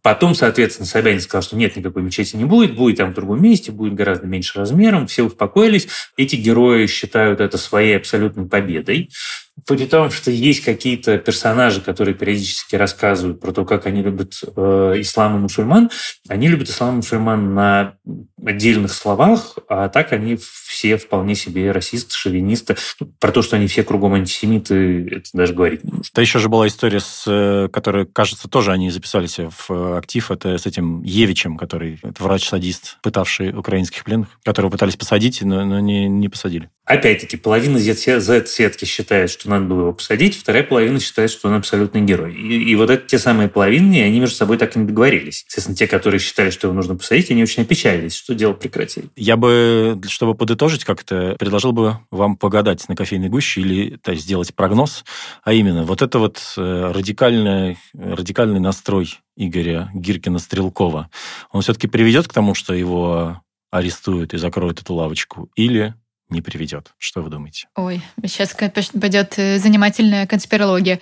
Потом, 0.00 0.34
соответственно, 0.34 0.86
Собянин 0.86 1.20
сказал, 1.20 1.42
что 1.42 1.56
нет, 1.56 1.76
никакой 1.76 2.02
мечети 2.02 2.34
не 2.36 2.46
будет, 2.46 2.74
будет 2.74 2.96
там 2.96 3.12
в 3.12 3.14
другом 3.14 3.42
месте, 3.42 3.72
будет 3.72 3.94
гораздо 3.94 4.26
меньше 4.26 4.58
размером, 4.58 5.06
все 5.06 5.22
успокоились. 5.22 5.86
Эти 6.16 6.36
герои 6.36 6.86
считают 6.86 7.40
это 7.40 7.58
своей 7.58 7.96
абсолютной 7.96 8.46
победой 8.46 9.10
при 9.66 9.86
том, 9.86 10.10
что 10.10 10.30
есть 10.30 10.64
какие-то 10.64 11.18
персонажи, 11.18 11.80
которые 11.80 12.14
периодически 12.14 12.76
рассказывают 12.76 13.40
про 13.40 13.52
то, 13.52 13.64
как 13.64 13.86
они 13.86 14.02
любят 14.02 14.40
э, 14.56 14.94
ислам 14.96 15.36
и 15.36 15.40
мусульман, 15.40 15.90
они 16.28 16.48
любят 16.48 16.68
ислам 16.68 16.94
и 16.94 16.96
мусульман 16.96 17.54
на 17.54 17.94
отдельных 18.44 18.92
словах, 18.92 19.58
а 19.68 19.88
так 19.88 20.12
они 20.12 20.38
все 20.38 20.96
вполне 20.96 21.34
себе 21.34 21.70
расисты, 21.70 22.14
шовинисты. 22.14 22.76
Про 23.20 23.30
то, 23.30 23.42
что 23.42 23.56
они 23.56 23.66
все 23.66 23.84
кругом 23.84 24.14
антисемиты, 24.14 25.06
это 25.06 25.30
даже 25.32 25.52
говорить 25.52 25.84
не 25.84 25.90
нужно. 25.90 26.10
Да 26.14 26.22
еще 26.22 26.38
же 26.38 26.48
была 26.48 26.66
история, 26.66 27.00
с, 27.00 27.24
э, 27.26 27.68
которой, 27.68 28.06
кажется, 28.06 28.48
тоже 28.48 28.72
они 28.72 28.90
записались 28.90 29.38
в 29.38 29.96
актив, 29.98 30.30
это 30.30 30.58
с 30.58 30.66
этим 30.66 31.02
Евичем, 31.02 31.56
который 31.56 32.00
врач-садист, 32.02 32.98
пытавший 33.02 33.50
украинских 33.56 34.04
пленных, 34.04 34.28
которого 34.44 34.70
пытались 34.70 34.96
посадить, 34.96 35.42
но, 35.42 35.64
но 35.64 35.78
не, 35.78 36.08
не 36.08 36.28
посадили. 36.28 36.70
Опять-таки, 36.84 37.36
половина 37.36 37.78
Z-сетки 37.78 38.84
считает, 38.84 39.30
что 39.30 39.48
надо 39.48 39.66
было 39.66 39.80
его 39.82 39.92
посадить, 39.92 40.36
вторая 40.36 40.64
половина 40.64 40.98
считает, 40.98 41.30
что 41.30 41.48
он 41.48 41.54
абсолютный 41.54 42.00
герой. 42.00 42.34
И, 42.34 42.70
и 42.70 42.74
вот 42.74 42.90
это 42.90 43.06
те 43.06 43.20
самые 43.20 43.48
половины, 43.48 44.02
они 44.02 44.18
между 44.18 44.34
собой 44.34 44.58
так 44.58 44.74
и 44.74 44.80
не 44.80 44.86
договорились. 44.86 45.44
Естественно, 45.46 45.76
те, 45.76 45.86
которые 45.86 46.18
считали, 46.18 46.50
что 46.50 46.66
его 46.66 46.74
нужно 46.74 46.96
посадить, 46.96 47.30
они 47.30 47.42
очень 47.42 47.62
опечалились, 47.62 48.16
что 48.16 48.34
дело 48.34 48.52
прекратили. 48.52 49.10
Я 49.14 49.36
бы, 49.36 50.00
чтобы 50.08 50.34
подытожить 50.34 50.82
как-то, 50.82 51.36
предложил 51.38 51.70
бы 51.70 51.98
вам 52.10 52.36
погадать 52.36 52.88
на 52.88 52.96
кофейной 52.96 53.28
гуще 53.28 53.60
или 53.60 53.96
то 53.98 54.12
сделать 54.16 54.52
прогноз, 54.52 55.04
а 55.44 55.52
именно 55.52 55.84
вот 55.84 56.02
это 56.02 56.18
вот 56.18 56.42
э, 56.56 56.92
радикальный, 56.92 57.78
радикальный 57.94 58.58
настрой 58.58 59.20
Игоря 59.36 59.88
Гиркина-Стрелкова, 59.94 61.06
он 61.52 61.62
все-таки 61.62 61.86
приведет 61.86 62.26
к 62.26 62.32
тому, 62.32 62.54
что 62.54 62.74
его 62.74 63.40
арестуют 63.70 64.34
и 64.34 64.38
закроют 64.38 64.80
эту 64.80 64.94
лавочку, 64.94 65.48
или 65.54 65.94
не 66.32 66.42
приведет. 66.42 66.92
Что 66.98 67.22
вы 67.22 67.30
думаете? 67.30 67.68
Ой, 67.76 68.02
сейчас 68.24 68.54
пойдет 68.54 69.34
э, 69.36 69.58
занимательная 69.58 70.26
конспирология. 70.26 71.00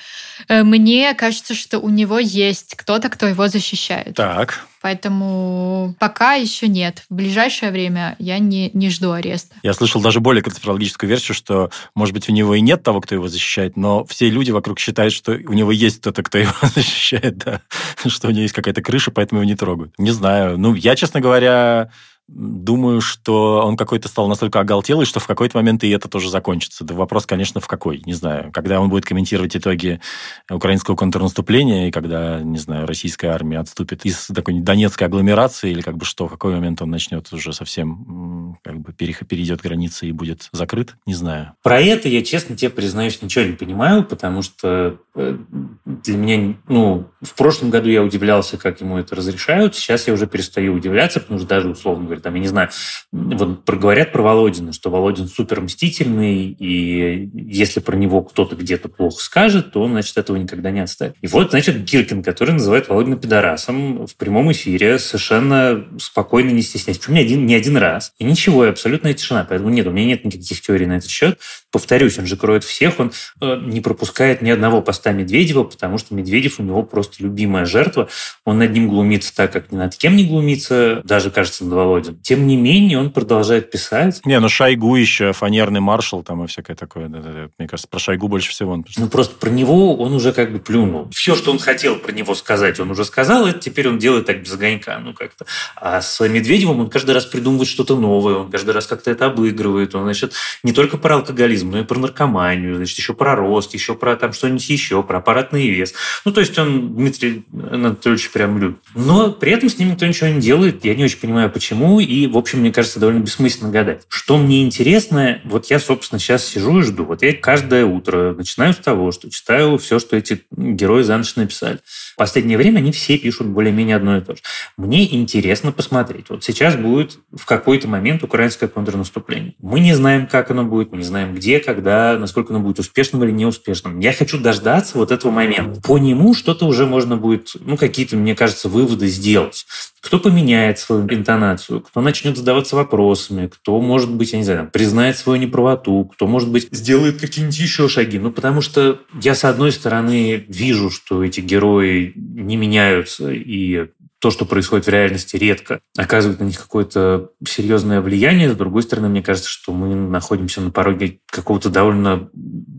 Э, 0.49 0.63
мне 0.63 1.15
кажется, 1.15 1.55
что 1.55 1.79
у 1.79 1.89
него 1.89 2.19
есть 2.19 2.75
кто-то, 2.77 3.09
кто 3.09 3.27
его 3.27 3.49
защищает. 3.49 4.15
Так. 4.15 4.67
Поэтому 4.83 5.95
пока 5.99 6.35
еще 6.35 6.67
нет. 6.67 7.05
В 7.11 7.15
ближайшее 7.15 7.71
время 7.71 8.17
я 8.19 8.39
не, 8.39 8.71
не 8.73 8.89
жду 8.89 9.13
ареста. 9.13 9.55
Я 9.63 9.75
слышал 9.75 10.01
даже 10.01 10.21
более 10.21 10.43
конспирологическую 10.43 11.09
версию, 11.09 11.35
что, 11.35 11.71
может 11.95 12.15
быть, 12.15 12.29
у 12.31 12.33
него 12.33 12.55
и 12.55 12.63
нет 12.63 12.83
того, 12.83 13.01
кто 13.03 13.15
его 13.15 13.29
защищает, 13.29 13.77
но 13.77 14.05
все 14.05 14.31
люди 14.31 14.51
вокруг 14.51 14.79
считают, 14.79 15.13
что 15.13 15.33
у 15.33 15.53
него 15.53 15.71
есть 15.71 16.01
кто-то, 16.01 16.23
кто 16.23 16.39
его 16.39 16.53
защищает, 16.75 17.39
да. 17.39 17.61
Что 18.07 18.29
у 18.29 18.31
него 18.31 18.43
есть 18.43 18.55
какая-то 18.55 18.81
крыша, 18.81 19.11
поэтому 19.11 19.43
его 19.43 19.51
не 19.51 19.57
трогают. 19.57 19.93
Не 19.99 20.13
знаю. 20.13 20.57
Ну, 20.57 20.75
я, 20.75 20.97
честно 20.97 21.21
говоря, 21.21 21.91
Думаю, 22.33 23.01
что 23.01 23.67
он 23.67 23.77
какой-то 23.77 24.09
стал 24.09 24.29
настолько 24.29 24.61
оголтелый, 24.61 25.05
что 25.05 25.19
в 25.19 25.27
какой-то 25.27 25.59
момент 25.59 25.83
и 25.83 25.91
это 25.91 26.09
тоже 26.09 26.31
закончится. 26.31 26.85
Да 26.85 26.95
вопрос, 26.95 27.27
конечно, 27.27 27.61
в 27.61 27.67
какой, 27.67 28.03
не 28.07 28.15
знаю. 28.15 28.53
Когда 28.53 28.81
он 28.81 28.89
будет 28.89 29.05
комментировать 29.05 29.57
итоги 29.57 30.01
украинского 30.49 30.95
контрнаступления, 30.95 31.89
и 31.89 31.91
когда, 31.91 32.41
не 32.41 32.59
знаю, 32.59 32.87
российская 32.87 33.31
армия 33.31 33.59
отступит 33.59 34.05
из 34.05 34.29
такой 34.29 34.61
донецкой 34.61 35.09
агломерации, 35.09 35.73
или 35.73 35.81
как 35.81 35.97
бы 35.97 36.05
что, 36.05 36.29
в 36.29 36.31
какой 36.31 36.55
момент 36.55 36.81
он 36.83 36.91
начнет 36.91 37.33
уже 37.33 37.53
совсем 37.53 38.57
как 38.63 38.79
бы 38.79 38.93
перейдет 38.93 39.61
границы 39.61 40.07
и 40.07 40.13
будет 40.13 40.49
закрыт, 40.53 40.95
не 41.07 41.15
знаю. 41.15 41.55
Про 41.65 41.81
это 41.81 42.09
я, 42.09 42.23
честно 42.23 42.57
тебе 42.57 42.71
признаюсь, 42.71 43.21
ничего 43.23 43.45
не 43.45 43.55
понимаю, 43.55 44.05
потому 44.05 44.43
что 44.43 44.99
э, 45.17 45.37
для 45.85 46.17
меня, 46.17 46.55
ну, 46.69 47.09
в 47.21 47.35
прошлом 47.35 47.71
году 47.71 47.89
я 47.89 48.03
удивлялся, 48.03 48.57
как 48.57 48.81
ему 48.81 48.99
это 48.99 49.17
разрешают, 49.17 49.75
сейчас 49.75 50.07
я 50.07 50.15
уже 50.15 50.29
перестаю 50.29 50.75
удивляться, 50.75 51.19
потому 51.19 51.41
что 51.41 51.49
даже, 51.49 51.69
условно 51.69 52.05
говоря, 52.05 52.20
там, 52.21 52.35
я 52.35 52.41
не 52.41 52.49
знаю, 52.49 52.71
вот 53.13 53.69
говорят 53.69 54.13
про 54.13 54.23
Володина, 54.23 54.73
что 54.73 54.91
Володин 54.91 55.29
супер 55.29 55.61
мстительный, 55.61 56.57
и 56.59 57.31
если 57.35 57.81
про 57.81 57.97
него 57.97 58.23
кто-то 58.23 58.57
где-то 58.57 58.89
плохо 58.89 59.21
скажет, 59.21 59.73
то 59.73 59.83
он, 59.83 59.93
значит, 59.93 60.17
этого 60.17 60.37
никогда 60.37 60.71
не 60.71 60.81
отставит. 60.81 61.17
И 61.21 61.27
вот, 61.27 61.51
значит, 61.51 61.85
Гиркин, 61.85 62.23
который 62.23 62.53
называет 62.53 62.89
Володина 62.89 63.17
пидорасом 63.17 64.07
в 64.07 64.17
прямом 64.17 64.53
эфире, 64.53 64.99
совершенно 64.99 65.85
спокойно, 65.99 66.51
не 66.51 66.63
стесняясь. 66.63 66.99
Причем 66.99 67.15
не 67.15 67.21
один, 67.21 67.47
не 67.47 67.55
один 67.55 67.77
раз. 67.77 68.13
И 68.19 68.25
ничего, 68.25 68.65
и 68.65 68.69
абсолютная 68.69 69.15
тишина. 69.15 69.47
Поэтому 69.49 69.71
нет, 69.71 69.87
у 69.87 69.91
меня 69.91 70.07
нет 70.07 70.25
никаких 70.25 70.61
теорий 70.61 70.87
на 70.87 70.99
этот 70.99 71.11
счет. 71.11 71.39
Повторюсь, 71.71 72.19
он 72.19 72.27
же 72.27 72.37
кроет 72.37 72.65
всех, 72.65 72.99
он 72.99 73.13
э, 73.41 73.61
не 73.65 73.81
пропускает 73.81 74.43
ни 74.43 74.51
одного 74.51 74.83
поста 74.83 75.13
Медведева, 75.13 75.65
потому 75.65 75.99
что 75.99 76.15
Медведев 76.15 76.61
у 76.61 76.63
него 76.63 76.83
просто 76.83 77.23
любимая 77.23 77.65
жертва. 77.65 78.09
Он 78.45 78.59
над 78.59 78.73
ним 78.73 78.89
глумится 78.89 79.35
так, 79.35 79.53
как 79.53 79.73
ни 79.73 79.77
над 79.77 79.97
кем 79.97 80.17
не 80.17 80.27
глумится, 80.27 81.01
даже, 81.05 81.31
кажется, 81.31 81.65
над 81.65 81.75
Володиным 81.75 82.10
образом. 82.11 82.23
Тем 82.23 82.47
не 82.47 82.57
менее, 82.57 82.99
он 82.99 83.11
продолжает 83.11 83.71
писать. 83.71 84.21
Не, 84.25 84.39
ну 84.41 84.49
Шойгу 84.49 84.97
еще, 84.97 85.33
фанерный 85.33 85.81
маршал 85.81 86.23
там 86.23 86.45
и 86.45 86.47
всякое 86.47 86.77
такое. 86.77 87.09
Мне 87.09 87.69
кажется, 87.69 87.89
про 87.89 87.99
Шойгу 87.99 88.29
больше 88.29 88.51
всего 88.51 88.73
он 88.73 88.85
Ну, 88.97 89.09
просто 89.09 89.35
про 89.37 89.51
него 89.51 89.97
он 89.97 90.13
уже 90.13 90.33
как 90.33 90.53
бы 90.53 90.59
плюнул. 90.59 91.09
Все, 91.13 91.35
что 91.35 91.51
он 91.51 91.59
хотел 91.59 91.97
про 91.97 92.13
него 92.13 92.35
сказать, 92.35 92.81
он 92.81 92.91
уже 92.91 93.05
сказал, 93.05 93.47
это 93.47 93.59
теперь 93.59 93.89
он 93.89 93.99
делает 93.99 94.27
так 94.27 94.43
без 94.43 94.53
огонька, 94.53 94.99
ну 94.99 95.15
как-то. 95.15 95.47
А 95.77 96.01
с 96.01 96.27
Медведевым 96.27 96.81
он 96.81 96.91
каждый 96.91 97.13
раз 97.15 97.27
придумывает 97.27 97.69
что-то 97.69 97.97
новое, 97.97 98.35
он 98.37 98.51
каждый 98.51 98.71
раз 98.71 98.87
как-то 98.87 99.11
это 99.11 99.27
обыгрывает. 99.27 99.95
Он, 99.95 100.05
значит, 100.05 100.35
не 100.63 100.73
только 100.73 100.97
про 100.97 101.17
алкоголизм, 101.17 101.71
но 101.71 101.81
и 101.81 101.85
про 101.85 101.99
наркоманию, 101.99 102.77
значит, 102.77 102.99
еще 102.99 103.15
про 103.15 103.35
рост, 103.35 103.75
еще 103.75 103.95
про 103.95 104.17
там 104.17 104.33
что-нибудь 104.33 104.69
еще, 104.69 105.03
про 105.03 105.19
аппаратный 105.19 105.69
вес. 105.69 105.95
Ну, 106.25 106.33
то 106.33 106.41
есть 106.41 106.59
он 106.59 106.95
Дмитрий 106.95 107.45
Анатольевич 107.53 108.31
прям 108.31 108.59
любит. 108.59 108.79
Но 108.95 109.31
при 109.33 109.53
этом 109.53 109.69
с 109.69 109.79
ним 109.79 109.91
никто 109.91 110.07
ничего 110.07 110.29
не 110.29 110.41
делает. 110.41 110.85
Я 110.85 110.95
не 110.95 111.05
очень 111.05 111.19
понимаю, 111.19 111.51
почему 111.51 112.00
и, 112.05 112.27
в 112.27 112.37
общем, 112.37 112.61
мне 112.61 112.73
кажется, 112.73 113.01
довольно 113.01 113.21
бессмысленно 113.21 113.71
гадать. 113.71 114.03
Что 114.09 114.39
мне 114.39 114.63
интересно, 114.63 115.41
вот 115.45 115.67
я, 115.67 115.79
собственно, 115.79 116.19
сейчас 116.19 116.45
сижу 116.45 116.81
и 116.81 116.83
жду. 116.83 117.05
Вот 117.05 117.23
я 117.23 117.33
каждое 117.35 117.85
утро 117.85 118.35
начинаю 118.35 118.73
с 118.73 118.77
того, 118.77 119.13
что 119.13 119.31
читаю 119.31 119.79
все, 119.79 119.99
что 119.99 120.17
эти 120.17 120.43
герои 120.51 121.03
за 121.03 121.17
ночь 121.17 121.37
написали. 121.37 121.79
В 122.13 122.17
последнее 122.17 122.59
время 122.59 122.79
они 122.79 122.93
все 122.93 123.19
пишут 123.19 123.49
более-менее 123.49 123.97
одно 123.97 124.19
и 124.19 124.21
то 124.21 124.35
же. 124.35 124.43
Мне 124.77 125.15
интересно 125.15 125.73
посмотреть. 125.73 126.27
Вот 126.29 126.45
сейчас 126.45 126.77
будет 126.77 127.19
в 127.33 127.47
какой-то 127.47 127.89
момент 127.89 128.23
украинское 128.23 128.69
контрнаступление. 128.69 129.55
Мы 129.59 129.81
не 129.81 129.95
знаем, 129.95 130.27
как 130.27 130.51
оно 130.51 130.65
будет, 130.65 130.93
мы 130.93 130.99
не 130.99 131.05
знаем, 131.05 131.35
где, 131.35 131.61
когда, 131.61 132.17
насколько 132.19 132.53
оно 132.53 132.63
будет 132.63 132.79
успешным 132.79 133.25
или 133.25 133.31
неуспешным. 133.31 134.01
Я 134.01 134.13
хочу 134.13 134.39
дождаться 134.39 134.99
вот 134.99 135.11
этого 135.11 135.31
момента. 135.31 135.81
По 135.81 135.99
нему 135.99 136.35
что-то 136.35 136.67
уже 136.67 136.87
можно 136.87 137.17
будет, 137.17 137.53
ну, 137.61 137.77
какие-то, 137.77 138.17
мне 138.17 138.35
кажется, 138.35 138.69
выводы 138.69 139.07
сделать. 139.07 139.67
Кто 140.01 140.19
поменяет 140.19 140.79
свою 140.79 141.03
интонацию, 141.03 141.80
кто 141.81 142.01
начнет 142.01 142.37
задаваться 142.37 142.77
вопросами, 142.77 143.47
кто, 143.47 143.81
может 143.81 144.11
быть, 144.11 144.33
я 144.33 144.39
не 144.39 144.45
знаю, 144.45 144.71
признает 144.71 145.17
свою 145.17 145.41
неправоту, 145.41 146.05
кто, 146.13 146.27
может 146.27 146.51
быть, 146.51 146.69
сделает 146.71 147.21
какие-нибудь 147.21 147.59
еще 147.59 147.89
шаги. 147.89 148.19
Ну, 148.19 148.31
потому 148.33 148.61
что 148.61 149.01
я, 149.21 149.35
с 149.35 149.45
одной 149.45 149.73
стороны, 149.73 150.45
вижу, 150.49 150.91
что 150.91 151.25
эти 151.25 151.41
герои 151.41 152.13
не 152.15 152.57
меняются, 152.57 153.31
и 153.31 153.89
то, 154.21 154.31
что 154.31 154.45
происходит 154.45 154.87
в 154.87 154.91
реальности, 154.91 155.37
редко 155.37 155.81
оказывает 155.97 156.41
на 156.41 156.45
них 156.45 156.61
какое-то 156.61 157.31
серьезное 157.47 158.03
влияние. 158.03 158.53
С 158.53 158.57
другой 158.57 158.83
стороны, 158.83 159.09
мне 159.09 159.23
кажется, 159.23 159.49
что 159.49 159.73
мы 159.73 159.95
находимся 159.95 160.61
на 160.61 160.71
пороге 160.71 161.21
какого-то 161.27 161.71
довольно 161.71 162.29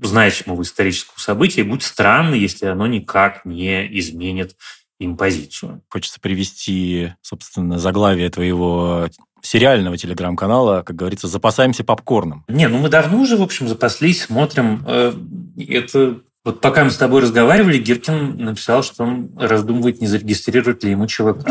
значимого 0.04 0.62
исторического 0.62 1.20
события. 1.20 1.62
И 1.62 1.66
будет 1.66 1.82
странно, 1.82 2.36
если 2.36 2.68
оно 2.68 2.86
никак 2.86 3.44
не 3.44 3.88
изменит 4.00 4.56
им 5.02 5.18
позицию. 5.18 5.82
Хочется 5.90 6.20
привести, 6.20 7.14
собственно, 7.22 7.80
заглавие 7.80 8.30
твоего 8.30 9.10
сериального 9.42 9.98
телеграм-канала, 9.98 10.84
как 10.84 10.96
говорится, 10.96 11.28
запасаемся 11.28 11.84
попкорном. 11.84 12.46
Не, 12.48 12.68
ну 12.68 12.78
мы 12.78 12.90
давно 12.90 13.20
уже, 13.20 13.36
в 13.36 13.42
общем, 13.42 13.68
запаслись, 13.68 14.24
смотрим. 14.24 14.84
Э, 14.86 15.14
это 15.58 16.20
вот 16.46 16.62
пока 16.62 16.84
мы 16.84 16.92
с 16.92 16.98
тобой 16.98 17.22
разговаривали, 17.22 17.80
Гиркин 17.80 18.38
написал, 18.38 18.84
что 18.84 19.04
он 19.04 19.32
раздумывает, 19.38 20.02
не 20.02 20.08
зарегистрировать 20.08 20.84
ли 20.84 20.92
ему 20.92 21.08
ЧВК. 21.08 21.48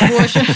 Боже. 0.00 0.46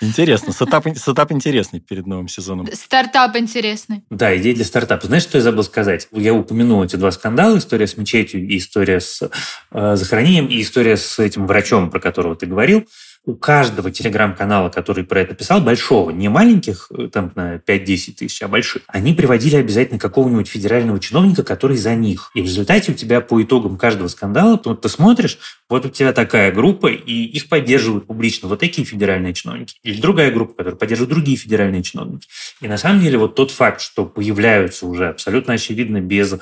Интересно. 0.00 0.52
Сетап, 0.52 0.86
сетап 0.96 1.32
интересный 1.32 1.80
перед 1.80 2.06
новым 2.06 2.28
сезоном. 2.28 2.68
Стартап 2.72 3.36
интересный. 3.36 4.04
Да, 4.10 4.36
идея 4.36 4.54
для 4.54 4.64
стартапа. 4.64 5.06
Знаешь, 5.06 5.24
что 5.24 5.38
я 5.38 5.42
забыл 5.42 5.64
сказать? 5.64 6.08
Я 6.12 6.34
упомянул 6.34 6.82
эти 6.84 6.96
два 6.96 7.10
скандала. 7.10 7.58
История 7.58 7.86
с 7.86 7.96
мечетью 7.96 8.46
и 8.46 8.58
история 8.58 9.00
с 9.00 9.28
э, 9.72 9.96
захоронением, 9.96 10.46
и 10.46 10.60
история 10.62 10.96
с 10.96 11.18
этим 11.18 11.46
врачом, 11.46 11.90
про 11.90 12.00
которого 12.00 12.36
ты 12.36 12.46
говорил 12.46 12.86
у 13.28 13.34
каждого 13.34 13.90
телеграм-канала, 13.90 14.70
который 14.70 15.04
про 15.04 15.20
это 15.20 15.34
писал, 15.34 15.60
большого, 15.60 16.08
не 16.08 16.30
маленьких, 16.30 16.90
э, 16.96 17.08
там, 17.12 17.30
на 17.34 17.58
5-10 17.58 18.14
тысяч, 18.14 18.40
а 18.42 18.48
больших, 18.48 18.82
они 18.88 19.12
приводили 19.12 19.56
обязательно 19.56 19.98
какого-нибудь 19.98 20.48
федерального 20.48 20.98
чиновника, 20.98 21.42
который 21.42 21.76
за 21.76 21.94
них. 21.94 22.30
И 22.34 22.40
в 22.40 22.44
результате 22.44 22.92
у 22.92 22.94
тебя 22.94 23.20
по 23.20 23.42
итогам 23.42 23.76
каждого 23.76 24.08
скандала, 24.08 24.58
вот 24.64 24.80
ты 24.80 24.88
смотришь, 24.88 25.38
вот 25.68 25.84
у 25.84 25.90
тебя 25.90 26.14
такая 26.14 26.50
группа, 26.52 26.86
и 26.86 27.12
их 27.12 27.50
поддерживают 27.50 28.06
публично 28.06 28.48
вот 28.48 28.60
такие 28.60 28.86
федеральные 28.86 29.34
чиновники. 29.34 29.76
Или 29.82 30.00
другая 30.00 30.30
группа, 30.30 30.54
которая 30.54 30.78
поддерживает 30.78 31.10
другие 31.10 31.36
федеральные 31.36 31.82
чиновники. 31.82 32.26
И 32.62 32.66
на 32.66 32.78
самом 32.78 33.02
деле 33.02 33.18
вот 33.18 33.34
тот 33.34 33.50
факт, 33.50 33.82
что 33.82 34.06
появляются 34.06 34.86
уже 34.86 35.08
абсолютно 35.08 35.52
очевидно 35.52 36.00
без 36.00 36.34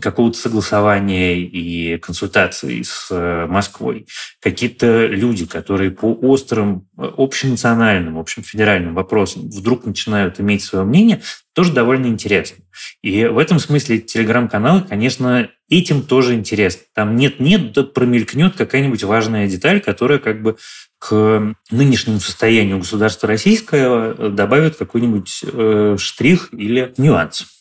какого-то 0.00 0.36
согласования 0.36 1.38
и 1.38 1.96
консультации 1.98 2.82
с 2.82 3.06
э, 3.12 3.46
Москвой 3.46 4.06
какие-то 4.40 5.06
люди, 5.06 5.46
которые 5.46 5.90
по 5.90 6.06
острым 6.24 6.88
э, 6.96 7.10
общенациональным, 7.16 8.18
общем 8.18 8.42
федеральным 8.42 8.94
вопросам 8.94 9.48
вдруг 9.48 9.84
начинают 9.84 10.40
иметь 10.40 10.62
свое 10.62 10.84
мнение, 10.84 11.22
тоже 11.54 11.72
довольно 11.72 12.06
интересно. 12.06 12.64
И 13.02 13.26
в 13.26 13.38
этом 13.38 13.58
смысле 13.58 14.00
телеграм-каналы, 14.00 14.82
конечно, 14.82 15.48
этим 15.68 16.02
тоже 16.02 16.34
интересно. 16.34 16.82
Там 16.94 17.16
нет-нет, 17.16 17.72
да 17.72 17.84
промелькнет 17.84 18.56
какая-нибудь 18.56 19.04
важная 19.04 19.48
деталь, 19.48 19.80
которая 19.80 20.18
как 20.18 20.42
бы 20.42 20.56
к 20.98 21.54
нынешнему 21.70 22.20
состоянию 22.20 22.78
государства 22.78 23.28
российского 23.28 24.14
э, 24.16 24.28
добавит 24.30 24.76
какой-нибудь 24.76 25.44
э, 25.44 25.96
штрих 25.98 26.48
или 26.52 26.94
нюанс. 26.96 27.53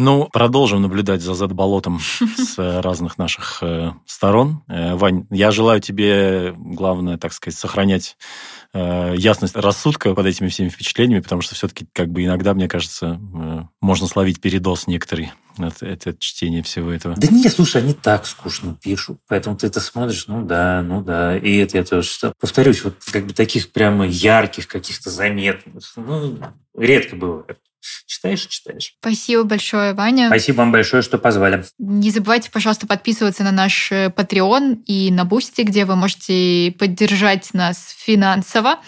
Ну, 0.00 0.28
продолжим 0.32 0.80
наблюдать 0.80 1.22
за 1.22 1.34
Z-болотом 1.34 1.98
с 2.36 2.56
э, 2.56 2.80
разных 2.80 3.18
наших 3.18 3.58
э, 3.62 3.90
сторон. 4.06 4.62
Э, 4.68 4.94
Вань, 4.94 5.26
я 5.28 5.50
желаю 5.50 5.80
тебе, 5.80 6.54
главное, 6.56 7.18
так 7.18 7.32
сказать, 7.32 7.58
сохранять 7.58 8.16
ясность 8.74 9.56
рассудка 9.56 10.12
под 10.12 10.26
этими 10.26 10.48
всеми 10.48 10.68
впечатлениями, 10.68 11.22
потому 11.22 11.40
что 11.40 11.54
все-таки 11.54 11.86
как 11.94 12.10
бы 12.10 12.22
иногда, 12.22 12.52
мне 12.52 12.68
кажется, 12.68 13.18
можно 13.80 14.06
словить 14.06 14.42
передоз 14.42 14.86
некоторый. 14.86 15.32
Это, 15.56 15.86
это 15.86 16.14
чтение 16.18 16.62
всего 16.62 16.92
этого. 16.92 17.14
Да 17.16 17.28
не, 17.28 17.48
слушай, 17.48 17.80
они 17.80 17.94
так 17.94 18.26
скучно 18.26 18.76
пишут. 18.80 19.20
Поэтому 19.26 19.56
ты 19.56 19.68
это 19.68 19.80
смотришь, 19.80 20.26
ну 20.26 20.44
да, 20.44 20.82
ну 20.82 21.00
да. 21.02 21.38
И 21.38 21.56
это 21.56 21.78
я 21.78 21.84
тоже 21.84 22.10
повторюсь, 22.38 22.84
вот 22.84 22.96
как 23.10 23.26
бы 23.26 23.32
таких 23.32 23.72
прямо 23.72 24.06
ярких 24.06 24.68
каких-то 24.68 25.08
заметных, 25.08 25.90
ну, 25.96 26.38
редко 26.76 27.16
бывает. 27.16 27.58
Читаешь 28.06 28.46
читаешь. 28.46 28.94
Спасибо 29.00 29.44
большое, 29.44 29.94
Ваня. 29.94 30.26
Спасибо 30.26 30.58
вам 30.58 30.72
большое, 30.72 31.02
что 31.02 31.18
позвали. 31.18 31.64
Не 31.78 32.10
забывайте, 32.10 32.50
пожалуйста, 32.50 32.86
подписываться 32.86 33.44
на 33.44 33.52
наш 33.52 33.92
э, 33.92 34.08
Patreon 34.08 34.82
и 34.86 35.10
на 35.12 35.24
Boosty, 35.24 35.62
где 35.62 35.84
вы 35.84 35.94
можете 35.94 36.74
поддержать 36.78 37.54
нас 37.54 37.94
финансово 37.96 38.80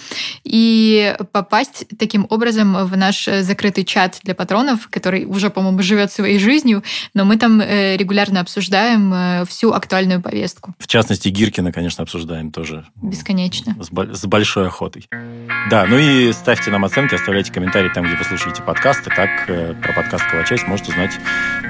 и 0.43 1.17
попасть 1.33 1.87
таким 1.99 2.27
образом 2.29 2.85
в 2.87 2.97
наш 2.97 3.29
э, 3.29 3.43
закрытый 3.43 3.85
чат 3.85 4.19
для 4.25 4.35
патронов, 4.35 4.89
который 4.91 5.25
уже, 5.25 5.51
по-моему, 5.51 5.81
живет 5.83 6.11
своей 6.11 6.39
жизнью, 6.39 6.83
но 7.15 7.25
мы 7.25 7.37
там 7.37 7.61
э, 7.61 7.97
регулярно 7.97 8.41
обсуждаем 8.41 9.47
всю 9.47 9.73
актуальную 9.73 10.21
повестку. 10.21 10.75
В 10.79 10.87
частности, 10.87 11.29
Гиркина, 11.29 11.73
конечно, 11.73 12.03
обсуждаем 12.03 12.51
тоже. 12.51 12.87
Бесконечно. 12.97 13.77
С, 13.81 13.91
с 13.91 14.27
большой 14.27 14.67
охотой. 14.67 15.07
Да, 15.71 15.87
ну 15.87 15.97
и 15.99 16.33
ставьте 16.33 16.71
нам 16.71 16.85
оценки, 16.85 17.15
оставляйте 17.15 17.53
комментарии 17.53 17.91
там, 17.95 18.05
где 18.05 18.17
вы 18.17 18.25
слушаете 18.25 18.63
подкаст 18.63 18.80
подкасты, 18.81 19.11
так 19.11 19.29
э, 19.49 19.75
про 19.75 19.93
подкаст 19.93 20.25
«Кава-чай» 20.31 20.57
сможет 20.57 20.89
узнать 20.89 21.11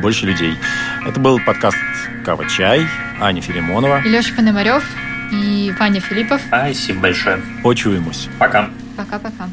больше 0.01 0.27
людей. 0.27 0.57
Это 1.05 1.19
был 1.19 1.41
подкаст 1.45 1.77
«Кава-чай», 2.25 2.87
Аня 3.21 3.43
Филимонова. 3.43 4.01
И 4.05 4.09
Леша 4.09 4.33
Пономарев, 4.37 4.85
и 5.33 5.75
Ваня 5.77 6.01
Филиппов. 6.01 6.41
Спасибо 6.47 7.01
большое. 7.01 7.41
Почуемся. 7.65 8.29
Пока. 8.39 8.71
Пока-пока. 8.97 9.49